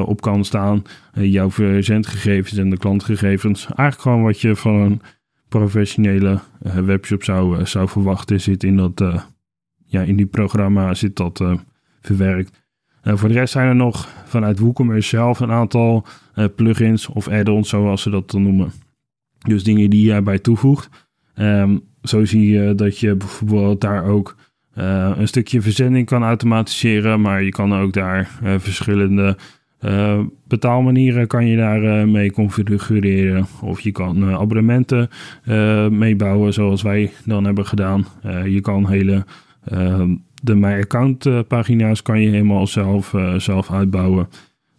op 0.06 0.22
kan 0.22 0.46
staan. 0.46 0.84
jouw 1.14 1.52
verzendgegevens 1.52 2.58
en 2.58 2.70
de 2.70 2.78
klantgegevens. 2.78 3.66
Eigenlijk 3.66 4.02
gewoon 4.02 4.24
wat 4.24 4.42
je 4.42 4.56
van 4.56 4.76
een 4.76 5.02
professionele 5.50 6.40
webshop 6.86 7.24
zou, 7.24 7.66
zou 7.66 7.88
verwachten. 7.88 8.42
Zit 8.42 8.64
in, 8.64 8.78
dat, 8.78 9.04
ja, 9.86 10.02
in 10.02 10.16
die 10.16 10.26
programma 10.26 10.94
zit 10.94 11.16
dat 11.16 11.44
verwerkt. 12.02 12.64
Voor 13.04 13.28
de 13.28 13.34
rest 13.34 13.52
zijn 13.52 13.68
er 13.68 13.76
nog 13.76 14.10
vanuit 14.26 14.60
WooCommerce 14.60 15.10
zelf 15.10 15.40
een 15.40 15.52
aantal 15.52 16.06
plugins 16.56 17.08
of 17.08 17.28
add-ons, 17.28 17.70
zoals 17.70 18.02
ze 18.02 18.10
dat 18.10 18.32
dan 18.32 18.44
noemen. 18.44 18.72
Dus 19.48 19.64
dingen 19.64 19.90
die 19.90 20.06
je 20.06 20.14
erbij 20.14 20.40
toevoegt. 20.40 20.90
Um, 21.36 21.82
zo 22.06 22.26
zie 22.26 22.50
je 22.50 22.76
dat 22.76 23.00
je 23.00 23.16
bijvoorbeeld 23.16 23.82
daar 23.82 24.04
ook 24.04 24.36
uh, 24.78 25.12
een 25.16 25.28
stukje 25.28 25.62
verzending 25.62 26.06
kan 26.06 26.24
automatiseren, 26.24 27.22
maar 27.22 27.44
je 27.44 27.50
kan 27.50 27.76
ook 27.76 27.94
daar 27.94 28.40
verschillende 28.58 29.38
betaalmanieren 30.48 31.28
kan 31.28 31.48
je 31.48 31.58
daar 31.58 32.08
mee 32.08 32.32
configureren. 32.32 33.46
Of 33.62 33.80
je 33.80 33.92
kan 33.92 34.26
abonnementen 34.26 35.10
meebouwen, 35.90 36.54
zoals 36.54 36.82
wij 36.82 37.12
dan 37.26 37.46
hebben 37.46 37.66
gedaan. 37.66 38.06
je 38.46 38.62
kan 38.62 38.90
hele 38.90 39.26
ehm, 39.66 40.16
de 40.46 40.56
My 40.56 40.80
Account 40.82 41.26
uh, 41.26 41.40
pagina's 41.48 42.02
kan 42.02 42.22
je 42.22 42.30
helemaal 42.30 42.68
zelf, 42.68 43.14
uh, 43.14 43.40
zelf 43.40 43.72
uitbouwen. 43.72 44.28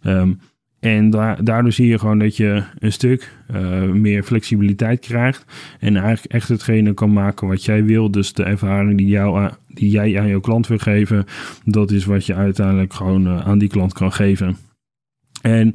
Um, 0.03 0.39
en 0.79 1.09
da 1.09 1.35
daardoor 1.35 1.71
zie 1.71 1.87
je 1.87 1.99
gewoon 1.99 2.19
dat 2.19 2.37
je 2.37 2.63
een 2.79 2.91
stuk 2.91 3.33
uh, 3.51 3.81
meer 3.81 4.23
flexibiliteit 4.23 4.99
krijgt. 4.99 5.45
En 5.79 5.95
eigenlijk 5.95 6.33
echt 6.33 6.49
hetgene 6.49 6.93
kan 6.93 7.13
maken 7.13 7.47
wat 7.47 7.65
jij 7.65 7.83
wil. 7.83 8.11
Dus 8.11 8.33
de 8.33 8.43
ervaring 8.43 8.97
die, 8.97 9.07
jou, 9.07 9.49
die 9.67 9.89
jij 9.89 10.19
aan 10.19 10.27
jouw 10.27 10.39
klant 10.39 10.67
wil 10.67 10.77
geven, 10.77 11.25
dat 11.65 11.91
is 11.91 12.05
wat 12.05 12.25
je 12.25 12.33
uiteindelijk 12.33 12.93
gewoon 12.93 13.27
aan 13.27 13.57
die 13.57 13.69
klant 13.69 13.93
kan 13.93 14.13
geven. 14.13 14.57
En 15.41 15.73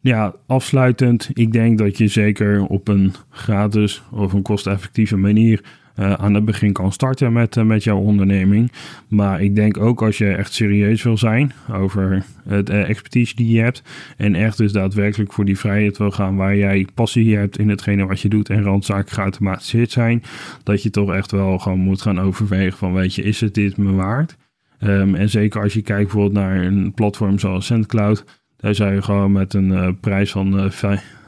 ja, 0.00 0.34
afsluitend, 0.46 1.30
ik 1.32 1.52
denk 1.52 1.78
dat 1.78 1.98
je 1.98 2.08
zeker 2.08 2.64
op 2.64 2.88
een 2.88 3.12
gratis 3.30 4.02
of 4.10 4.32
een 4.32 4.42
kosteffectieve 4.42 5.16
manier 5.16 5.62
uh, 5.96 6.12
aan 6.12 6.34
het 6.34 6.44
begin 6.44 6.72
kan 6.72 6.92
starten 6.92 7.32
met, 7.32 7.56
uh, 7.56 7.64
met 7.64 7.84
jouw 7.84 7.98
onderneming. 7.98 8.72
Maar 9.08 9.42
ik 9.42 9.54
denk 9.54 9.78
ook 9.78 10.02
als 10.02 10.18
je 10.18 10.32
echt 10.32 10.52
serieus 10.52 11.02
wil 11.02 11.18
zijn 11.18 11.52
over 11.72 12.24
het 12.48 12.70
uh, 12.70 12.88
expertise 12.88 13.34
die 13.34 13.54
je 13.54 13.60
hebt. 13.60 13.82
En 14.16 14.34
echt 14.34 14.56
dus 14.56 14.72
daadwerkelijk 14.72 15.32
voor 15.32 15.44
die 15.44 15.58
vrijheid 15.58 15.98
wil 15.98 16.10
gaan 16.10 16.36
waar 16.36 16.56
jij 16.56 16.86
passie 16.94 17.36
hebt 17.36 17.58
in 17.58 17.68
hetgene 17.68 18.06
wat 18.06 18.20
je 18.20 18.28
doet. 18.28 18.50
En 18.50 18.62
randzaken 18.62 19.14
geautomatiseerd 19.14 19.90
zijn. 19.90 20.22
Dat 20.62 20.82
je 20.82 20.90
toch 20.90 21.14
echt 21.14 21.30
wel 21.30 21.58
gewoon 21.58 21.78
moet 21.78 22.02
gaan 22.02 22.20
overwegen 22.20 22.78
van 22.78 22.92
weet 22.92 23.14
je, 23.14 23.22
is 23.22 23.40
het 23.40 23.54
dit 23.54 23.76
me 23.76 23.92
waard? 23.92 24.36
Um, 24.80 25.14
en 25.14 25.28
zeker 25.28 25.62
als 25.62 25.72
je 25.72 25.82
kijkt 25.82 26.02
bijvoorbeeld 26.02 26.44
naar 26.44 26.64
een 26.64 26.92
platform 26.94 27.38
zoals 27.38 27.66
SendCloud. 27.66 28.24
Daar 28.56 28.74
zou 28.74 28.94
je 28.94 29.02
gewoon 29.02 29.32
met 29.32 29.54
een 29.54 29.98
prijs 30.00 30.30
van 30.30 30.70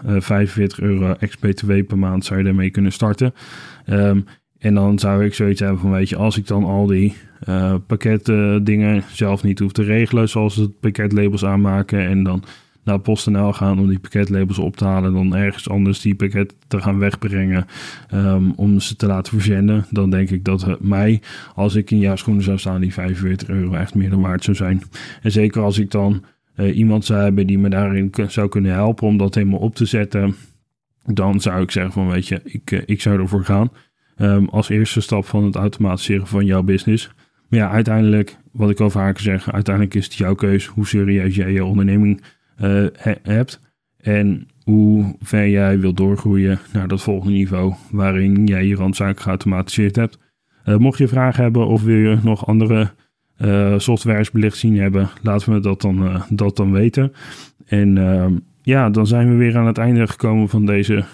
45 0.05 0.81
euro 0.81 1.15
ex-BTW 1.19 1.73
per 1.87 1.99
maand 1.99 2.25
zou 2.25 2.39
je 2.39 2.45
daarmee 2.45 2.71
kunnen 2.71 2.93
starten. 2.93 3.35
Um, 3.87 4.25
en 4.65 4.75
dan 4.75 4.99
zou 4.99 5.25
ik 5.25 5.35
zoiets 5.35 5.61
hebben 5.61 5.81
van, 5.81 5.91
weet 5.91 6.09
je, 6.09 6.17
als 6.17 6.37
ik 6.37 6.47
dan 6.47 6.65
al 6.65 6.87
die 6.87 7.15
uh, 7.49 7.75
pakketten 7.87 8.65
dingen 8.65 9.03
zelf 9.13 9.43
niet 9.43 9.59
hoef 9.59 9.73
te 9.73 9.83
regelen, 9.83 10.29
zoals 10.29 10.57
het 10.57 10.81
pakketlabels 10.81 11.45
aanmaken 11.45 12.07
en 12.07 12.23
dan 12.23 12.45
naar 12.85 12.99
PostNL 12.99 13.53
gaan 13.53 13.79
om 13.79 13.89
die 13.89 13.99
pakketlabels 13.99 14.59
op 14.59 14.77
te 14.77 14.85
halen, 14.85 15.13
dan 15.13 15.35
ergens 15.35 15.69
anders 15.69 16.01
die 16.01 16.15
pakket 16.15 16.55
te 16.69 16.81
gaan 16.81 16.99
wegbrengen 16.99 17.67
um, 18.15 18.53
om 18.57 18.81
ze 18.81 18.97
te 18.97 19.07
laten 19.07 19.33
verzenden, 19.33 19.87
dan 19.91 20.11
denk 20.11 20.31
ik 20.31 20.45
dat 20.45 20.65
het 20.65 20.81
mij, 20.81 21.21
als 21.55 21.75
ik 21.75 21.91
in 21.91 21.99
jouw 21.99 22.17
schoenen 22.17 22.43
zou 22.43 22.59
staan, 22.59 22.81
die 22.81 22.93
45 22.93 23.49
euro 23.49 23.75
echt 23.75 23.95
meer 23.95 24.11
dan 24.11 24.21
waard 24.21 24.45
zou 24.45 24.57
zijn. 24.57 24.83
En 25.23 25.33
zeker 25.33 25.63
als 25.63 25.79
ik 25.79 25.91
dan 25.91 26.25
iemand 26.57 27.05
zou 27.05 27.23
hebben 27.23 27.47
die 27.47 27.59
me 27.59 27.69
daarin 27.69 28.13
zou 28.29 28.49
kunnen 28.49 28.73
helpen 28.73 29.07
om 29.07 29.17
dat 29.17 29.35
helemaal 29.35 29.59
op 29.59 29.75
te 29.75 29.85
zetten, 29.85 30.35
dan 31.05 31.41
zou 31.41 31.63
ik 31.63 31.71
zeggen 31.71 31.93
van, 31.93 32.09
weet 32.09 32.29
je, 32.29 32.41
ik, 32.45 32.71
ik 32.71 33.01
zou 33.01 33.21
ervoor 33.21 33.45
gaan. 33.45 33.71
Um, 34.19 34.49
als 34.49 34.69
eerste 34.69 35.01
stap 35.01 35.25
van 35.25 35.45
het 35.45 35.55
automatiseren 35.55 36.27
van 36.27 36.45
jouw 36.45 36.63
business. 36.63 37.11
Maar 37.49 37.61
ja, 37.61 37.71
uiteindelijk, 37.71 38.39
wat 38.53 38.71
ik 38.71 38.81
al 38.81 38.91
vaker 38.91 39.23
zeg, 39.23 39.53
uiteindelijk 39.53 39.95
is 39.95 40.05
het 40.05 40.15
jouw 40.15 40.35
keus 40.35 40.67
hoe 40.67 40.87
serieus 40.87 41.35
jij 41.35 41.53
je 41.53 41.65
onderneming 41.65 42.23
uh, 42.63 42.87
hebt. 43.23 43.61
En 43.97 44.49
hoe 44.65 45.17
ver 45.21 45.49
jij 45.49 45.79
wilt 45.79 45.97
doorgroeien 45.97 46.59
naar 46.73 46.89
dat 46.89 47.03
volgende 47.03 47.35
niveau 47.35 47.75
waarin 47.91 48.47
jij 48.47 48.67
je 48.67 48.75
randzaken 48.75 49.23
geautomatiseerd 49.23 49.97
hebt. 49.97 50.19
Uh, 50.67 50.77
mocht 50.77 50.99
je 50.99 51.09
vragen 51.09 51.43
hebben 51.43 51.67
of 51.67 51.83
wil 51.83 51.97
je 51.97 52.19
nog 52.23 52.47
andere 52.47 52.91
uh, 53.39 53.79
softwares 53.79 54.31
belicht 54.31 54.57
zien 54.57 54.79
hebben, 54.79 55.09
laten 55.23 55.53
we 55.53 55.61
dat 55.61 55.81
dan, 55.81 56.23
dat 56.29 56.57
dan 56.57 56.73
weten. 56.73 57.13
En 57.67 57.99
ehm, 57.99 58.33
ja, 58.63 58.91
dan 58.91 59.07
zijn 59.07 59.29
we 59.29 59.35
weer 59.35 59.57
aan 59.57 59.67
het 59.67 59.79
einde 59.79 60.07
gekomen 60.07 60.49
van 60.49 60.67
deze 60.67 61.05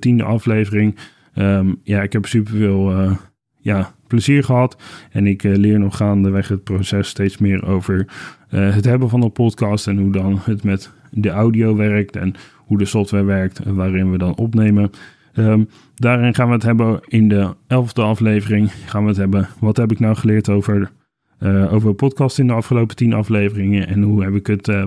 tiende 0.00 0.24
aflevering. 0.24 0.96
Um, 1.34 1.80
ja, 1.82 2.02
ik 2.02 2.12
heb 2.12 2.26
super 2.26 2.56
veel 2.56 3.02
uh, 3.02 3.16
ja, 3.60 3.94
plezier 4.06 4.44
gehad. 4.44 4.82
En 5.10 5.26
ik 5.26 5.42
uh, 5.42 5.56
leer 5.56 5.78
nog 5.78 5.96
gaandeweg 5.96 6.48
het 6.48 6.64
proces 6.64 7.08
steeds 7.08 7.38
meer 7.38 7.66
over 7.66 8.06
uh, 8.50 8.74
het 8.74 8.84
hebben 8.84 9.08
van 9.08 9.22
een 9.22 9.32
podcast. 9.32 9.86
En 9.86 9.98
hoe 9.98 10.12
dan 10.12 10.38
het 10.42 10.64
met 10.64 10.90
de 11.10 11.30
audio 11.30 11.76
werkt. 11.76 12.16
En 12.16 12.34
hoe 12.56 12.78
de 12.78 12.84
software 12.84 13.24
werkt. 13.24 13.60
Waarin 13.64 14.10
we 14.10 14.18
dan 14.18 14.36
opnemen. 14.36 14.90
Um, 15.36 15.68
daarin 15.94 16.34
gaan 16.34 16.46
we 16.46 16.54
het 16.54 16.62
hebben 16.62 17.00
in 17.06 17.28
de 17.28 17.54
elfde 17.66 18.02
aflevering. 18.02 18.72
Gaan 18.72 19.02
we 19.02 19.08
het 19.08 19.18
hebben. 19.18 19.48
Wat 19.58 19.76
heb 19.76 19.92
ik 19.92 19.98
nou 19.98 20.16
geleerd 20.16 20.48
over 20.48 20.90
uh, 21.44 21.72
over 21.72 21.94
podcast 21.94 22.38
in 22.38 22.46
de 22.46 22.52
afgelopen 22.52 22.96
tien 22.96 23.12
afleveringen 23.12 23.88
en 23.88 24.02
hoe 24.02 24.24
heb 24.24 24.34
ik 24.34 24.46
het 24.46 24.68
uh, 24.68 24.84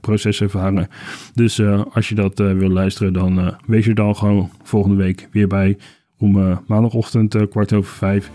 proces 0.00 0.40
ervaren. 0.40 0.88
Dus 1.34 1.58
uh, 1.58 1.82
als 1.92 2.08
je 2.08 2.14
dat 2.14 2.38
wil 2.38 2.70
luisteren, 2.70 3.12
dan 3.12 3.54
wees 3.66 3.86
er 3.86 3.94
dan 3.94 4.16
gewoon 4.16 4.50
volgende 4.62 4.96
week 4.96 5.28
weer 5.32 5.48
bij 5.48 5.76
om 6.18 6.58
maandagochtend 6.66 7.48
kwart 7.48 7.72
over 7.72 7.92
vijf. 7.92 8.30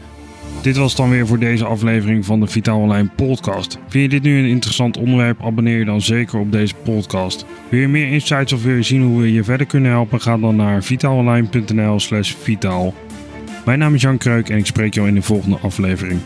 Dit 0.62 0.78
was 0.78 0.96
dan 0.96 1.10
weer 1.10 1.28
voor 1.28 1.40
deze 1.40 1.66
aflevering 1.66 2.26
van 2.26 2.40
de 2.40 2.48
Vitaal 2.48 2.80
Online 2.80 3.10
podcast. 3.16 3.80
Vind 3.88 4.04
je 4.04 4.20
dit 4.20 4.24
nu 4.24 4.40
een 4.40 4.50
interessant 4.50 4.98
onderwerp? 4.98 5.42
Abonneer 5.42 5.78
je 5.78 5.86
dan 5.86 6.02
zeker 6.02 6.40
op 6.40 6.52
deze 6.52 6.74
podcast. 6.84 7.46
Wil 7.70 7.80
je 7.80 7.88
meer 7.88 8.12
insights 8.12 8.54
of 8.54 8.64
wil 8.64 8.76
je 8.76 8.84
zien 8.84 9.04
hoe 9.04 9.22
we 9.22 9.34
je 9.34 9.44
verder 9.44 9.68
kunnen 9.68 9.92
helpen? 9.92 10.22
Ga 10.22 10.38
dan 10.38 10.56
naar 10.56 10.84
vitaalonline.nl 10.84 12.00
slash 12.00 12.34
vitaal. 12.34 12.94
Mijn 13.66 13.80
naam 13.80 13.94
is 13.94 14.02
Jan 14.02 14.18
Kreuk 14.18 14.50
en 14.50 14.58
ik 14.58 14.66
spreek 14.66 14.94
jou 14.94 15.08
in 15.08 15.16
de 15.16 15.22
volgende 15.22 15.58
aflevering. 15.58 16.20